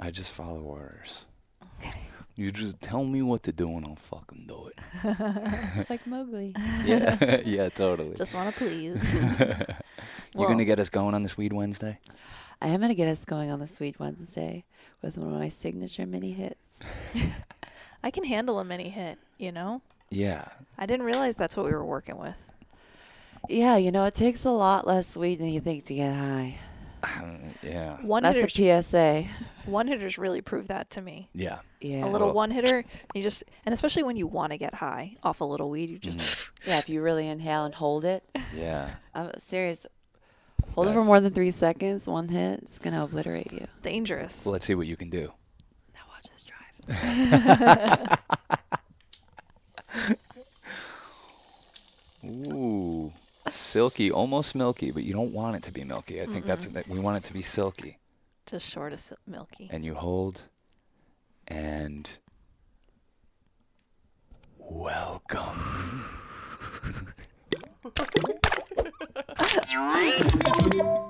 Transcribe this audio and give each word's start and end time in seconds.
I 0.00 0.10
just 0.10 0.32
follow 0.32 0.60
orders. 0.60 1.26
You 2.36 2.50
just 2.50 2.80
tell 2.80 3.04
me 3.04 3.20
what 3.20 3.42
to 3.42 3.52
do 3.52 3.68
and 3.76 3.84
I'll 3.84 3.96
fucking 3.96 4.46
do 4.48 4.68
it. 4.68 4.78
It's 5.76 5.90
like 5.90 6.06
Mowgli. 6.06 6.54
Yeah, 6.84 7.40
yeah, 7.44 7.68
totally. 7.68 8.14
Just 8.14 8.34
want 8.34 8.54
to 8.54 8.58
please. 8.58 9.14
You're 10.34 10.48
gonna 10.48 10.64
get 10.64 10.80
us 10.80 10.88
going 10.88 11.14
on 11.14 11.22
this 11.22 11.36
Weed 11.36 11.52
Wednesday? 11.52 11.98
I 12.62 12.68
am 12.68 12.80
going 12.80 12.90
to 12.90 12.94
get 12.94 13.08
us 13.08 13.24
going 13.24 13.50
on 13.50 13.58
the 13.58 13.76
Weed 13.80 13.98
Wednesday 13.98 14.64
with 15.00 15.16
one 15.16 15.32
of 15.32 15.38
my 15.38 15.48
signature 15.48 16.06
mini 16.06 16.32
hits. 16.32 16.82
I 18.04 18.10
can 18.10 18.24
handle 18.24 18.58
a 18.58 18.64
mini 18.64 18.90
hit, 18.90 19.18
you 19.38 19.50
know? 19.50 19.80
Yeah. 20.10 20.44
I 20.76 20.84
didn't 20.84 21.06
realize 21.06 21.36
that's 21.36 21.56
what 21.56 21.64
we 21.64 21.72
were 21.72 21.84
working 21.84 22.18
with. 22.18 22.36
Yeah, 23.48 23.78
you 23.78 23.90
know, 23.90 24.04
it 24.04 24.14
takes 24.14 24.44
a 24.44 24.50
lot 24.50 24.86
less 24.86 25.16
weed 25.16 25.38
than 25.38 25.48
you 25.48 25.60
think 25.60 25.84
to 25.84 25.94
get 25.94 26.14
high. 26.14 26.58
yeah. 27.62 27.96
One 28.02 28.22
That's 28.22 28.36
hitters, 28.36 28.58
a 28.58 28.82
PSA. 28.82 29.24
one 29.66 29.86
hitters 29.88 30.18
really 30.18 30.40
prove 30.40 30.68
that 30.68 30.90
to 30.90 31.00
me. 31.02 31.28
Yeah. 31.34 31.58
Yeah. 31.80 32.04
A 32.04 32.08
little 32.08 32.28
Well- 32.28 32.34
one 32.36 32.50
hitter, 32.50 32.84
you 33.14 33.22
just, 33.22 33.44
and 33.64 33.72
especially 33.72 34.02
when 34.02 34.16
you 34.16 34.26
want 34.26 34.52
to 34.52 34.58
get 34.58 34.74
high 34.74 35.16
off 35.22 35.40
a 35.40 35.44
little 35.44 35.70
weed, 35.70 35.90
you 35.90 35.98
just, 35.98 36.18
Mm-hmm. 36.18 36.46
Yeah, 36.70 36.78
if 36.78 36.88
you 36.90 37.00
really 37.00 37.26
inhale 37.26 37.64
and 37.64 37.74
hold 37.74 38.04
it. 38.04 38.22
Yeah. 38.54 38.90
I'm 39.14 39.30
serious. 39.38 39.86
Hold 40.74 40.88
it 40.88 40.92
for 40.92 41.04
more 41.04 41.18
than 41.20 41.32
three 41.32 41.50
seconds, 41.50 42.06
one 42.06 42.28
hit, 42.28 42.60
it's 42.62 42.78
going 42.78 42.92
to 42.94 43.02
obliterate 43.02 43.50
you. 43.50 43.66
dangerous. 43.82 44.44
Well, 44.44 44.52
let's 44.52 44.66
see 44.66 44.74
what 44.74 44.86
you 44.86 44.94
can 44.96 45.08
do. 45.08 45.32
Now 45.94 46.00
watch 46.12 46.30
this 46.30 46.44
drive. 46.44 48.18
Ooh. 52.52 52.99
Silky, 53.50 54.10
almost 54.10 54.54
milky, 54.54 54.90
but 54.90 55.02
you 55.02 55.12
don't 55.12 55.32
want 55.32 55.56
it 55.56 55.62
to 55.64 55.72
be 55.72 55.84
milky. 55.84 56.22
I 56.22 56.26
think 56.26 56.44
that's 56.44 56.68
that 56.68 56.88
we 56.88 56.98
want 56.98 57.18
it 57.18 57.24
to 57.24 57.32
be 57.32 57.42
silky. 57.42 57.98
Just 58.46 58.68
short 58.68 58.92
of 58.92 59.00
sil- 59.00 59.18
milky. 59.26 59.68
And 59.70 59.84
you 59.84 59.94
hold 59.94 60.42
and 61.48 62.10
welcome. 64.58 66.04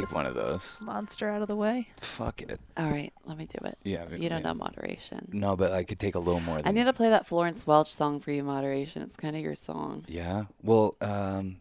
take 0.00 0.14
one 0.14 0.26
of 0.26 0.34
those. 0.34 0.76
Monster 0.80 1.28
out 1.30 1.42
of 1.42 1.48
the 1.48 1.56
way. 1.56 1.88
Fuck 2.00 2.42
it. 2.42 2.60
All 2.76 2.90
right, 2.90 3.12
let 3.24 3.36
me 3.38 3.46
do 3.46 3.58
it. 3.66 3.78
Yeah. 3.84 4.04
but- 4.08 4.20
You 4.20 4.28
don't 4.28 4.42
yeah. 4.42 4.48
know 4.48 4.54
moderation. 4.54 5.28
No, 5.32 5.56
but 5.56 5.72
I 5.72 5.84
could 5.84 5.98
take 5.98 6.14
a 6.14 6.18
little 6.18 6.40
more. 6.40 6.60
I 6.64 6.72
need 6.72 6.84
to 6.84 6.92
play 6.92 7.08
that 7.10 7.26
Florence 7.26 7.66
Welch 7.66 7.92
song 7.92 8.20
for 8.20 8.30
you, 8.32 8.42
moderation. 8.44 9.02
It's 9.02 9.16
kind 9.16 9.36
of 9.36 9.42
your 9.42 9.54
song. 9.54 10.04
Yeah. 10.08 10.44
Well, 10.62 10.94
um, 11.00 11.56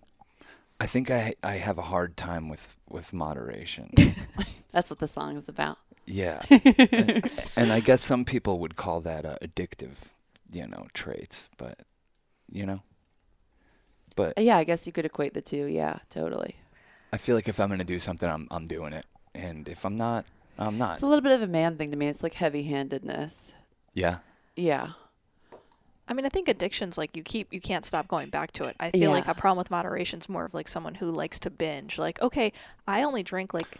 I 0.79 0.87
think 0.87 1.09
I 1.09 1.35
I 1.43 1.53
have 1.53 1.77
a 1.77 1.83
hard 1.83 2.17
time 2.17 2.49
with 2.49 2.75
with 2.89 3.13
moderation. 3.13 3.91
That's 4.71 4.89
what 4.89 4.99
the 4.99 5.07
song 5.07 5.37
is 5.37 5.47
about. 5.47 5.77
yeah. 6.05 6.41
and, 6.49 7.31
and 7.55 7.71
I 7.71 7.79
guess 7.79 8.01
some 8.03 8.25
people 8.25 8.59
would 8.59 8.75
call 8.75 8.99
that 9.01 9.25
uh, 9.25 9.37
addictive, 9.41 10.09
you 10.51 10.67
know, 10.67 10.87
traits. 10.93 11.47
But 11.57 11.79
you 12.51 12.65
know, 12.65 12.81
but 14.15 14.37
Uh, 14.37 14.41
Yeah, 14.41 14.57
I 14.57 14.65
guess 14.65 14.85
you 14.85 14.93
could 14.93 15.05
equate 15.05 15.33
the 15.33 15.41
two. 15.41 15.65
Yeah, 15.65 15.99
totally. 16.09 16.55
I 17.15 17.17
feel 17.17 17.35
like 17.35 17.47
if 17.47 17.59
I'm 17.61 17.69
gonna 17.69 17.85
do 17.85 17.97
something, 17.97 18.29
I'm 18.29 18.47
I'm 18.51 18.67
doing 18.67 18.91
it, 18.91 19.05
and 19.33 19.69
if 19.69 19.85
I'm 19.85 19.95
not, 19.95 20.25
I'm 20.59 20.77
not. 20.77 20.95
It's 20.95 21.01
a 21.01 21.07
little 21.07 21.21
bit 21.21 21.31
of 21.31 21.41
a 21.41 21.47
man 21.47 21.77
thing 21.77 21.89
to 21.91 21.97
me. 21.97 22.07
It's 22.07 22.21
like 22.21 22.33
heavy-handedness. 22.33 23.53
yeah. 23.93 24.17
Yeah. 24.57 24.89
I 26.07 26.13
mean, 26.13 26.25
I 26.25 26.29
think 26.29 26.47
addiction's 26.47 26.97
like 26.97 27.15
you 27.17 27.23
keep, 27.23 27.51
you 27.51 27.59
can't 27.59 27.83
stop 27.85 28.07
going 28.07 28.29
back 28.29 28.51
to 28.53 28.65
it. 28.65 28.75
I 28.79 28.91
feel 28.91 29.11
like 29.11 29.27
a 29.27 29.33
problem 29.33 29.57
with 29.57 29.71
moderation 29.71 30.19
is 30.19 30.29
more 30.29 30.45
of 30.45 30.53
like 30.53 30.67
someone 30.67 30.95
who 30.95 31.09
likes 31.09 31.39
to 31.39 31.49
binge. 31.49 31.97
Like, 31.97 32.21
okay, 32.21 32.53
I 32.87 33.01
only 33.03 33.23
drink 33.23 33.53
like, 33.53 33.77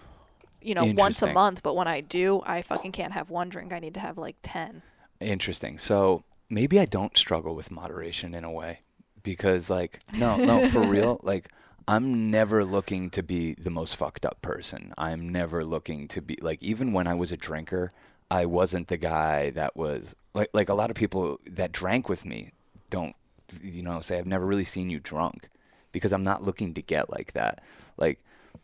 you 0.62 0.74
know, 0.74 0.92
once 0.98 1.22
a 1.22 1.32
month, 1.32 1.62
but 1.62 1.76
when 1.76 1.88
I 1.88 2.02
do, 2.02 2.42
I 2.46 2.62
fucking 2.62 2.94
can't 2.94 3.14
have 3.14 3.30
one 3.30 3.50
drink. 3.50 3.74
I 3.74 3.80
need 3.80 3.94
to 3.94 4.00
have 4.00 4.18
like 4.18 4.38
10. 4.42 4.82
Interesting. 5.20 5.78
So 5.78 6.24
maybe 6.50 6.80
I 6.80 6.86
don't 6.86 7.16
struggle 7.18 7.54
with 7.56 7.70
moderation 7.70 8.34
in 8.34 8.44
a 8.44 8.52
way 8.52 8.80
because, 9.22 9.70
like, 9.70 10.00
no, 10.18 10.36
no, 10.38 10.68
for 10.70 10.82
real, 10.88 11.20
like, 11.22 11.52
I'm 11.88 12.32
never 12.32 12.66
looking 12.66 13.10
to 13.12 13.22
be 13.24 13.54
the 13.54 13.70
most 13.70 13.96
fucked 13.96 14.26
up 14.26 14.42
person. 14.42 14.94
I'm 14.98 15.30
never 15.30 15.64
looking 15.64 16.08
to 16.10 16.22
be 16.22 16.38
like, 16.42 16.62
even 16.64 16.94
when 16.94 17.08
I 17.08 17.14
was 17.14 17.32
a 17.32 17.38
drinker, 17.38 17.92
I 18.32 18.46
wasn't 18.48 18.88
the 18.88 18.98
guy 18.98 19.52
that 19.52 19.76
was 19.78 20.16
like, 20.34 20.50
like 20.54 20.70
a 20.70 20.74
lot 20.74 20.90
of 20.90 20.96
people 20.96 21.40
that 21.46 21.72
drank 21.72 22.10
with 22.10 22.26
me 22.26 22.52
don't, 22.90 23.16
you 23.62 23.84
know, 23.84 24.02
say, 24.02 24.18
I've 24.18 24.26
never 24.26 24.46
really 24.46 24.66
seen 24.66 24.90
you 24.90 25.00
drunk 25.00 25.50
because 25.92 26.12
I'm 26.12 26.24
not 26.24 26.44
looking 26.44 26.74
to 26.74 26.82
get 26.82 27.10
like 27.12 27.34
that. 27.34 27.62
Like, 27.98 28.20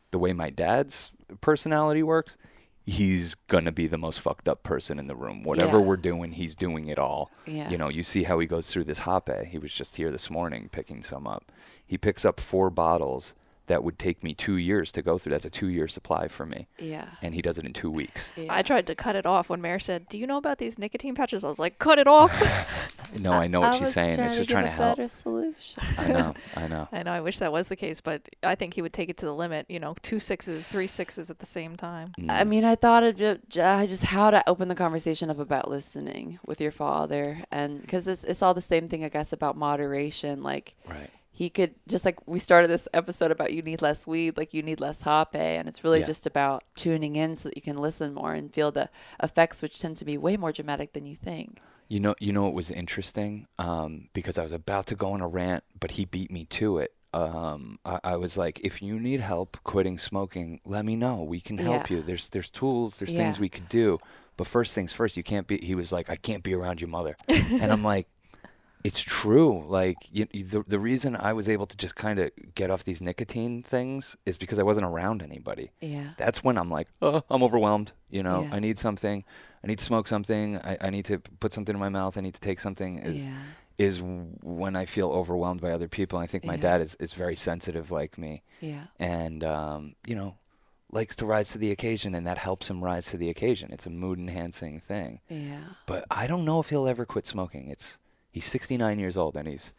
the 0.09 0.19
way 0.19 0.33
my 0.33 0.49
dad's 0.49 1.11
personality 1.41 2.03
works, 2.03 2.37
he's 2.85 3.35
gonna 3.35 3.71
be 3.71 3.85
the 3.87 3.97
most 3.97 4.19
fucked 4.19 4.49
up 4.49 4.63
person 4.63 4.97
in 4.99 5.05
the 5.07 5.15
room. 5.15 5.43
Whatever 5.43 5.77
Yeah. 5.77 5.83
we're 5.85 5.97
doing, 5.97 6.31
he's 6.33 6.55
doing 6.55 6.87
it 6.87 6.97
all. 6.97 7.29
Yeah. 7.45 7.69
You 7.69 7.77
know, 7.77 7.87
you 7.89 8.01
see 8.03 8.23
how 8.23 8.39
he 8.39 8.47
goes 8.47 8.71
through 8.71 8.85
this 8.85 8.99
hape. 8.99 9.45
He 9.47 9.59
was 9.59 9.71
just 9.73 9.95
here 9.95 10.11
this 10.11 10.29
morning 10.29 10.69
picking 10.71 11.01
some 11.03 11.27
up. 11.27 11.51
He 11.91 11.97
picks 11.97 12.23
up 12.23 12.39
four 12.39 12.69
bottles 12.69 13.33
that 13.67 13.83
would 13.83 13.97
take 13.99 14.21
me 14.23 14.33
two 14.33 14.55
years 14.57 14.91
to 14.93 15.01
go 15.01 15.17
through. 15.17 15.31
That's 15.31 15.45
a 15.45 15.49
two 15.49 15.67
year 15.67 15.87
supply 15.87 16.27
for 16.27 16.45
me. 16.45 16.67
Yeah. 16.79 17.05
And 17.21 17.33
he 17.35 17.41
does 17.41 17.57
it 17.57 17.65
in 17.65 17.73
two 17.73 17.91
weeks. 17.91 18.29
yeah. 18.37 18.47
I 18.49 18.61
tried 18.63 18.87
to 18.87 18.95
cut 18.95 19.15
it 19.15 19.25
off 19.25 19.49
when 19.49 19.61
Mare 19.61 19.79
said, 19.79 20.07
"Do 20.09 20.17
you 20.17 20.25
know 20.25 20.37
about 20.37 20.57
these 20.57 20.79
nicotine 20.79 21.15
patches?" 21.15 21.43
I 21.43 21.47
was 21.49 21.59
like, 21.59 21.79
"Cut 21.79 21.99
it 21.99 22.07
off." 22.07 22.31
No, 23.19 23.33
I 23.33 23.47
know 23.47 23.59
what 23.59 23.75
I 23.75 23.77
she's 23.79 23.91
saying. 23.91 24.19
It's 24.21 24.37
just 24.37 24.47
give 24.47 24.53
trying 24.55 24.63
to 24.63 24.69
a 24.69 24.71
help. 24.71 24.95
Better 24.95 25.09
solution. 25.09 25.83
I 25.97 26.07
know, 26.07 26.33
I 26.55 26.67
know. 26.69 26.87
I 26.93 27.03
know. 27.03 27.11
I 27.11 27.19
wish 27.19 27.39
that 27.39 27.51
was 27.51 27.67
the 27.67 27.75
case, 27.75 27.99
but 27.99 28.29
I 28.41 28.55
think 28.55 28.73
he 28.73 28.81
would 28.81 28.93
take 28.93 29.09
it 29.09 29.17
to 29.17 29.25
the 29.25 29.33
limit. 29.35 29.65
You 29.67 29.81
know, 29.81 29.95
two 30.01 30.17
sixes, 30.17 30.65
three 30.65 30.87
sixes 30.87 31.29
at 31.29 31.39
the 31.39 31.45
same 31.45 31.75
time. 31.75 32.13
Mm. 32.17 32.27
I 32.29 32.45
mean, 32.45 32.63
I 32.63 32.75
thought 32.75 33.03
of 33.03 33.17
ju- 33.17 33.39
ju- 33.49 33.87
just 33.87 34.05
how 34.05 34.31
to 34.31 34.41
open 34.49 34.69
the 34.69 34.75
conversation 34.75 35.29
up 35.29 35.39
about 35.39 35.69
listening 35.69 36.39
with 36.45 36.61
your 36.61 36.71
father, 36.71 37.43
and 37.51 37.81
because 37.81 38.07
it's 38.07 38.23
it's 38.23 38.41
all 38.41 38.53
the 38.53 38.61
same 38.61 38.87
thing, 38.87 39.03
I 39.03 39.09
guess, 39.09 39.33
about 39.33 39.57
moderation. 39.57 40.41
Like 40.41 40.75
Right. 40.87 41.09
He 41.31 41.49
could 41.49 41.73
just 41.87 42.03
like 42.05 42.27
we 42.27 42.39
started 42.39 42.67
this 42.69 42.87
episode 42.93 43.31
about 43.31 43.53
you 43.53 43.61
need 43.61 43.81
less 43.81 44.05
weed, 44.05 44.37
like 44.37 44.53
you 44.53 44.61
need 44.61 44.79
less 44.79 45.01
hape, 45.03 45.33
and 45.35 45.67
it's 45.67 45.83
really 45.83 46.01
Yeah. 46.01 46.05
just 46.07 46.25
about 46.27 46.63
tuning 46.75 47.15
in 47.15 47.35
so 47.35 47.49
that 47.49 47.55
you 47.55 47.61
can 47.61 47.77
listen 47.77 48.13
more 48.13 48.33
and 48.33 48.53
feel 48.53 48.71
the 48.71 48.89
effects, 49.23 49.61
which 49.61 49.79
tend 49.79 49.97
to 49.97 50.05
be 50.05 50.17
way 50.17 50.37
more 50.37 50.51
dramatic 50.51 50.93
than 50.93 51.05
you 51.05 51.15
think. 51.15 51.59
You 51.87 51.99
know, 51.99 52.15
you 52.19 52.31
know, 52.31 52.47
it 52.47 52.53
was 52.53 52.71
interesting 52.71 53.47
um, 53.59 54.07
because 54.13 54.37
I 54.37 54.43
was 54.43 54.51
about 54.53 54.85
to 54.87 54.95
go 54.95 55.11
on 55.11 55.19
a 55.21 55.27
rant, 55.27 55.63
but 55.79 55.91
he 55.91 56.05
beat 56.05 56.31
me 56.31 56.45
to 56.45 56.77
it. 56.77 56.93
Um, 57.13 57.79
I, 57.85 57.99
I 58.05 58.15
was 58.15 58.37
like, 58.37 58.61
if 58.63 58.81
you 58.81 58.97
need 58.97 59.19
help 59.19 59.57
quitting 59.65 59.97
smoking, 59.97 60.61
let 60.63 60.85
me 60.85 60.95
know. 60.95 61.21
We 61.21 61.41
can 61.41 61.57
help 61.57 61.89
Yeah. 61.89 61.97
you. 61.97 62.03
There's 62.03 62.29
there's 62.29 62.49
tools. 62.49 62.97
There's 62.97 63.15
things 63.15 63.39
we 63.39 63.49
could 63.49 63.67
do. 63.67 63.99
But 64.37 64.47
first 64.47 64.73
things 64.73 64.93
first, 64.93 65.17
you 65.17 65.23
can't 65.23 65.45
be. 65.47 65.57
He 65.57 65.75
was 65.75 65.91
like, 65.91 66.09
I 66.09 66.15
can't 66.15 66.43
be 66.43 66.53
around 66.53 66.79
your 66.79 66.87
mother, 66.89 67.15
and 67.27 67.71
I'm 67.71 67.83
like, 67.83 68.07
it's 68.83 69.01
true. 69.01 69.63
Like 69.65 69.97
you, 70.11 70.25
the 70.25 70.63
the 70.67 70.79
reason 70.79 71.15
I 71.15 71.33
was 71.33 71.47
able 71.49 71.65
to 71.67 71.77
just 71.77 71.95
kind 71.95 72.19
of 72.19 72.31
get 72.55 72.71
off 72.71 72.83
these 72.83 73.01
nicotine 73.01 73.63
things 73.63 74.15
is 74.25 74.37
because 74.37 74.59
I 74.59 74.63
wasn't 74.63 74.85
around 74.85 75.21
anybody 75.21 75.71
Yeah. 75.81 76.09
that's 76.17 76.43
when 76.43 76.57
I'm 76.57 76.69
like, 76.69 76.87
oh, 77.01 77.21
I'm 77.29 77.43
overwhelmed. 77.43 77.93
You 78.09 78.23
know, 78.23 78.43
Yeah. 78.43 78.55
I 78.55 78.59
need 78.59 78.77
something. 78.77 79.23
I 79.63 79.67
need 79.67 79.77
to 79.79 79.83
smoke 79.85 80.07
something. 80.07 80.57
I, 80.57 80.77
I 80.81 80.89
need 80.89 81.05
to 81.05 81.19
put 81.39 81.53
something 81.53 81.75
in 81.75 81.79
my 81.79 81.89
mouth. 81.89 82.17
I 82.17 82.21
need 82.21 82.33
to 82.33 82.41
take 82.41 82.59
something. 82.59 82.97
Is 82.99 83.27
Yeah. 83.27 83.37
is 83.77 84.01
when 84.43 84.75
I 84.75 84.85
feel 84.85 85.09
overwhelmed 85.11 85.61
by 85.61 85.71
other 85.71 85.87
people. 85.87 86.19
I 86.19 86.27
think 86.27 86.43
my 86.45 86.55
Yeah. 86.55 86.61
dad 86.61 86.81
is, 86.81 86.95
is 86.99 87.13
very 87.13 87.35
sensitive 87.35 87.89
like 87.91 88.17
me, 88.17 88.43
Yeah. 88.59 88.85
and 88.99 89.43
um, 89.43 89.95
you 90.05 90.15
know, 90.15 90.35
likes 90.91 91.15
to 91.15 91.25
rise 91.25 91.51
to 91.53 91.57
the 91.57 91.71
occasion, 91.71 92.13
and 92.13 92.27
that 92.27 92.37
helps 92.37 92.69
him 92.69 92.83
rise 92.83 93.05
to 93.11 93.17
the 93.17 93.29
occasion. 93.29 93.71
It's 93.71 93.85
a 93.85 93.89
mood 93.89 94.19
enhancing 94.19 94.81
thing. 94.81 95.21
Yeah. 95.29 95.61
But 95.85 96.05
I 96.11 96.27
don't 96.27 96.43
know 96.45 96.59
if 96.59 96.69
he'll 96.69 96.85
ever 96.87 97.05
quit 97.05 97.25
smoking. 97.25 97.69
It's 97.69 97.97
he's 98.31 98.45
69 98.45 98.97
years 98.99 99.17
old 99.17 99.35
and 99.37 99.47
he's 99.47 99.73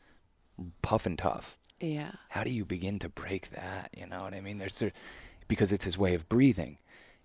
puffing 0.83 1.17
tough 1.17 1.57
Yeah. 1.81 2.13
how 2.31 2.45
do 2.45 2.51
you 2.53 2.65
begin 2.65 2.99
to 3.01 3.09
break 3.09 3.51
that? 3.51 3.91
You 3.97 4.07
know 4.07 4.23
what 4.23 4.35
I 4.35 4.41
mean? 4.41 4.59
There's 4.59 4.79
there, 4.79 4.93
because 5.49 5.73
it's 5.73 5.85
his 5.85 5.99
way 5.99 6.15
of 6.15 6.29
breathing. 6.29 6.79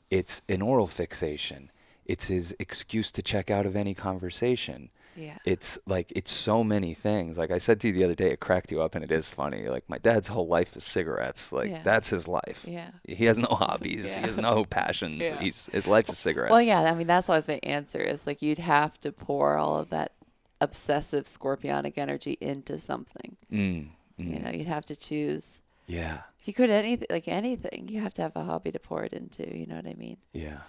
It's 0.09 0.41
an 0.49 0.61
oral 0.61 0.87
fixation. 0.87 1.69
It's 2.05 2.27
his 2.27 2.55
excuse 2.59 3.11
to 3.11 3.21
check 3.21 3.51
out 3.51 3.65
of 3.65 3.75
any 3.75 3.93
conversation. 3.93 4.89
Yeah. 5.15 5.37
It's 5.45 5.77
like 5.85 6.11
it's 6.15 6.31
so 6.31 6.63
many 6.63 6.93
things. 6.93 7.37
Like 7.37 7.51
I 7.51 7.57
said 7.57 7.79
to 7.81 7.87
you 7.87 7.93
the 7.93 8.03
other 8.03 8.15
day, 8.15 8.29
it 8.31 8.39
cracked 8.39 8.71
you 8.71 8.81
up, 8.81 8.95
and 8.95 9.03
it 9.03 9.11
is 9.11 9.29
funny. 9.29 9.67
Like 9.67 9.83
my 9.89 9.97
dad's 9.97 10.27
whole 10.29 10.47
life 10.47 10.75
is 10.75 10.83
cigarettes. 10.83 11.51
Like 11.51 11.69
Yeah. 11.71 11.81
that's 11.83 12.09
his 12.09 12.27
life. 12.27 12.65
Yeah. 12.67 12.91
He 13.03 13.25
has 13.25 13.37
no 13.37 13.47
hobbies. 13.51 14.05
Yeah. 14.15 14.21
He 14.21 14.27
has 14.27 14.37
no 14.37 14.63
passions. 14.63 15.19
Yeah. 15.21 15.39
He's 15.39 15.67
his 15.73 15.85
life 15.87 16.07
is 16.07 16.17
cigarettes. 16.17 16.51
Well, 16.51 16.61
yeah. 16.61 16.81
I 16.83 16.95
mean, 16.95 17.07
that's 17.07 17.29
always 17.29 17.47
my 17.47 17.59
answer 17.63 17.99
is 17.99 18.25
like 18.27 18.41
you'd 18.41 18.59
have 18.59 18.99
to 19.01 19.11
pour 19.11 19.57
all 19.57 19.77
of 19.77 19.89
that 19.89 20.11
obsessive 20.61 21.25
scorpionic 21.25 21.97
energy 21.97 22.37
into 22.41 22.79
something. 22.79 23.37
Mm, 23.51 23.89
You 24.17 24.25
mm, 24.25 24.43
know, 24.43 24.49
you'd 24.51 24.67
have 24.67 24.85
to 24.87 24.95
choose. 24.95 25.61
yeah. 25.87 26.21
If 26.39 26.47
you 26.47 26.53
could 26.53 26.69
anything 26.69 27.07
like 27.09 27.27
anything, 27.27 27.87
you 27.89 27.99
have 28.01 28.13
to 28.15 28.21
have 28.21 28.35
a 28.35 28.43
hobby 28.43 28.71
to 28.71 28.79
pour 28.79 29.03
it 29.03 29.13
into. 29.13 29.43
You 29.57 29.65
know 29.67 29.75
what 29.75 29.87
I 29.87 29.93
mean? 29.95 30.17
Yeah. 30.33 30.59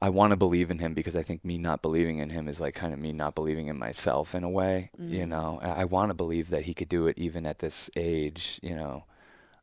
I 0.00 0.10
want 0.10 0.32
to 0.32 0.36
believe 0.36 0.70
in 0.70 0.78
him 0.80 0.92
because 0.94 1.16
I 1.16 1.22
think 1.22 1.44
me 1.44 1.56
not 1.56 1.80
believing 1.80 2.18
in 2.18 2.30
him 2.30 2.46
is 2.46 2.60
like 2.60 2.74
kind 2.74 2.92
of 2.92 2.98
me 3.00 3.12
not 3.12 3.34
believing 3.34 3.68
in 3.68 3.78
myself 3.78 4.34
in 4.34 4.44
a 4.44 4.50
way, 4.50 4.90
you 4.98 5.24
Mm. 5.24 5.28
know. 5.28 5.60
And 5.62 5.72
I 5.72 5.84
want 5.86 6.10
to 6.10 6.14
believe 6.14 6.50
that 6.50 6.64
he 6.64 6.74
could 6.74 6.88
do 6.90 7.06
it 7.06 7.16
even 7.18 7.46
at 7.46 7.60
this 7.60 7.88
age, 7.96 8.60
you 8.62 8.76
know, 8.76 9.04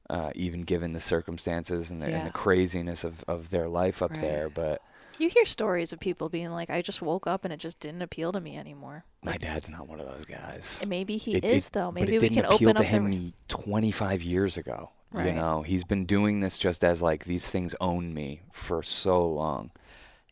uh, 0.10 0.32
even 0.36 0.62
given 0.64 0.94
the 0.94 1.00
circumstances 1.00 1.92
and 1.92 2.02
the, 2.02 2.08
and 2.08 2.26
the 2.26 2.32
craziness 2.32 3.04
of, 3.04 3.24
of 3.28 3.50
their 3.50 3.68
life 3.70 4.02
up 4.02 4.12
Right. 4.12 4.22
there. 4.22 4.50
But 4.50 4.82
You 5.22 5.30
hear 5.30 5.46
stories 5.46 5.94
of 5.94 6.00
people 6.00 6.30
being 6.30 6.50
like, 6.52 6.70
"I 6.72 6.82
just 6.82 7.02
woke 7.02 7.28
up 7.28 7.44
and 7.46 7.54
it 7.54 7.58
just 7.58 7.80
didn't 7.80 8.02
appeal 8.02 8.32
to 8.32 8.42
me 8.42 8.58
anymore." 8.58 9.06
my 9.24 9.38
dad's 9.38 9.70
not 9.70 9.88
one 9.88 10.00
of 10.00 10.08
those 10.08 10.26
guys. 10.26 10.84
Maybe 10.88 11.18
he 11.18 11.36
It- 11.36 11.46
is 11.46 11.68
it- 11.68 11.74
though. 11.74 11.92
but 11.92 11.94
Maybe 12.02 12.16
it 12.16 12.22
we 12.24 12.30
didn't 12.30 12.44
can 12.44 12.54
appeal 12.54 12.70
open 12.70 12.82
to 12.82 12.88
up 12.88 12.92
him 12.92 13.12
the. 13.12 13.34
25 13.48 14.24
years 14.24 14.58
ago. 14.58 14.90
You 15.16 15.34
know, 15.34 15.62
he's 15.62 15.84
been 15.84 16.06
doing 16.06 16.40
this 16.40 16.58
just 16.58 16.84
as 16.86 17.02
like 17.02 17.26
these 17.26 17.52
things 17.52 17.76
own 17.82 18.14
me 18.14 18.42
for 18.52 18.82
so 18.82 19.24
long. 19.28 19.72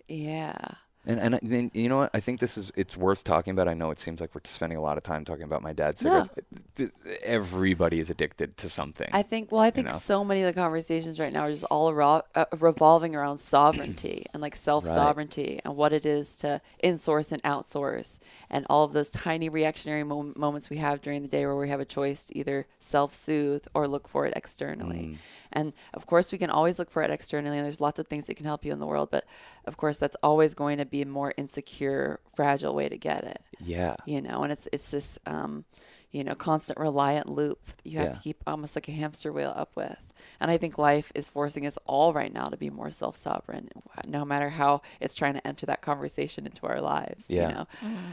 Yeah. 0.07 0.55
And 1.05 1.19
and 1.19 1.39
then 1.41 1.71
you 1.73 1.87
know 1.87 1.97
what? 1.97 2.11
I 2.13 2.19
think 2.19 2.41
this 2.41 2.57
is 2.57 2.71
it's 2.75 2.97
worth 2.97 3.23
talking 3.23 3.51
about. 3.51 3.69
I 3.69 3.73
know 3.73 3.89
it 3.89 3.99
seems 3.99 4.19
like 4.19 4.35
we're 4.35 4.41
spending 4.43 4.77
a 4.77 4.81
lot 4.81 4.97
of 4.97 5.03
time 5.03 5.23
talking 5.23 5.43
about 5.43 5.61
my 5.61 5.71
dad's 5.71 6.01
cigarettes. 6.01 6.29
Th- 6.75 6.91
Everybody 7.23 8.01
is 8.01 8.09
addicted 8.09 8.57
to 8.57 8.69
something. 8.69 9.09
I 9.13 9.21
think. 9.21 9.49
Well, 9.51 9.61
I 9.61 9.71
think 9.71 9.87
know? 9.87 9.97
so 9.97 10.25
many 10.25 10.41
of 10.41 10.53
the 10.53 10.59
conversations 10.59 11.17
right 11.17 11.31
now 11.31 11.43
are 11.43 11.51
just 11.51 11.63
all 11.65 11.91
aro- 11.91 12.23
uh, 12.35 12.45
revolving 12.59 13.15
around 13.15 13.37
sovereignty 13.37 14.25
and 14.33 14.41
like 14.41 14.57
self 14.57 14.85
sovereignty 14.85 15.61
and 15.63 15.77
what 15.77 15.93
it 15.93 16.05
is 16.05 16.37
to 16.39 16.59
insource 16.83 17.31
and 17.31 17.41
outsource, 17.43 18.19
and 18.49 18.65
all 18.69 18.83
of 18.83 18.91
those 18.91 19.09
tiny 19.09 19.47
reactionary 19.47 20.03
mo- 20.03 20.33
moments 20.35 20.69
we 20.69 20.77
have 20.77 21.01
during 21.01 21.21
the 21.21 21.29
day 21.29 21.45
where 21.45 21.55
we 21.55 21.69
have 21.69 21.79
a 21.79 21.85
choice 21.85 22.27
to 22.27 22.37
either 22.37 22.67
self 22.79 23.13
soothe 23.13 23.65
or 23.73 23.87
look 23.87 24.07
for 24.09 24.25
it 24.25 24.33
externally. 24.35 24.97
Mm. 24.97 25.17
And 25.51 25.73
of 25.93 26.05
course, 26.05 26.31
we 26.31 26.37
can 26.37 26.49
always 26.49 26.77
look 26.77 26.91
for 26.91 27.01
it 27.03 27.09
externally, 27.09 27.57
and 27.57 27.65
there's 27.65 27.81
lots 27.81 27.99
of 27.99 28.07
things 28.07 28.27
that 28.27 28.35
can 28.35 28.45
help 28.45 28.65
you 28.65 28.71
in 28.71 28.79
the 28.79 28.85
world. 28.85 29.09
But 29.09 29.25
of 29.69 29.77
course, 29.77 29.97
that's 29.97 30.17
always 30.21 30.53
going 30.53 30.77
to 30.79 30.85
be 30.85 31.01
a 31.01 31.05
more 31.05 31.33
insecure, 31.37 32.19
fragile 32.35 32.73
way 32.75 32.89
to 32.89 32.97
get 32.97 33.23
it 33.23 33.41
yeah. 33.61 33.95
you 34.05 34.21
know 34.21 34.43
and 34.43 34.51
it's 34.53 34.67
it's 34.71 34.89
this 34.91 35.19
um 35.25 35.65
you 36.11 36.23
know 36.23 36.33
constant 36.35 36.79
reliant 36.79 37.27
loop 37.29 37.59
that 37.65 37.85
you 37.89 37.97
have 37.99 38.07
Yeah. 38.07 38.13
to 38.13 38.19
keep 38.21 38.37
almost 38.47 38.75
like 38.75 38.87
a 38.87 38.91
hamster 38.93 39.31
wheel 39.33 39.53
up 39.55 39.71
with 39.75 39.97
and 40.39 40.49
i 40.49 40.55
think 40.57 40.77
life 40.77 41.11
is 41.13 41.27
forcing 41.27 41.65
us 41.65 41.77
all 41.85 42.13
right 42.13 42.33
now 42.33 42.45
to 42.45 42.55
be 42.57 42.69
more 42.69 42.89
self-sovereign 42.91 43.67
no 44.07 44.23
matter 44.23 44.49
how 44.49 44.81
it's 45.01 45.13
trying 45.15 45.33
to 45.33 45.45
enter 45.45 45.65
that 45.65 45.81
conversation 45.81 46.45
into 46.45 46.65
our 46.65 46.79
lives 46.79 47.29
Yeah. 47.29 47.47
you 47.49 47.53
know 47.53 47.65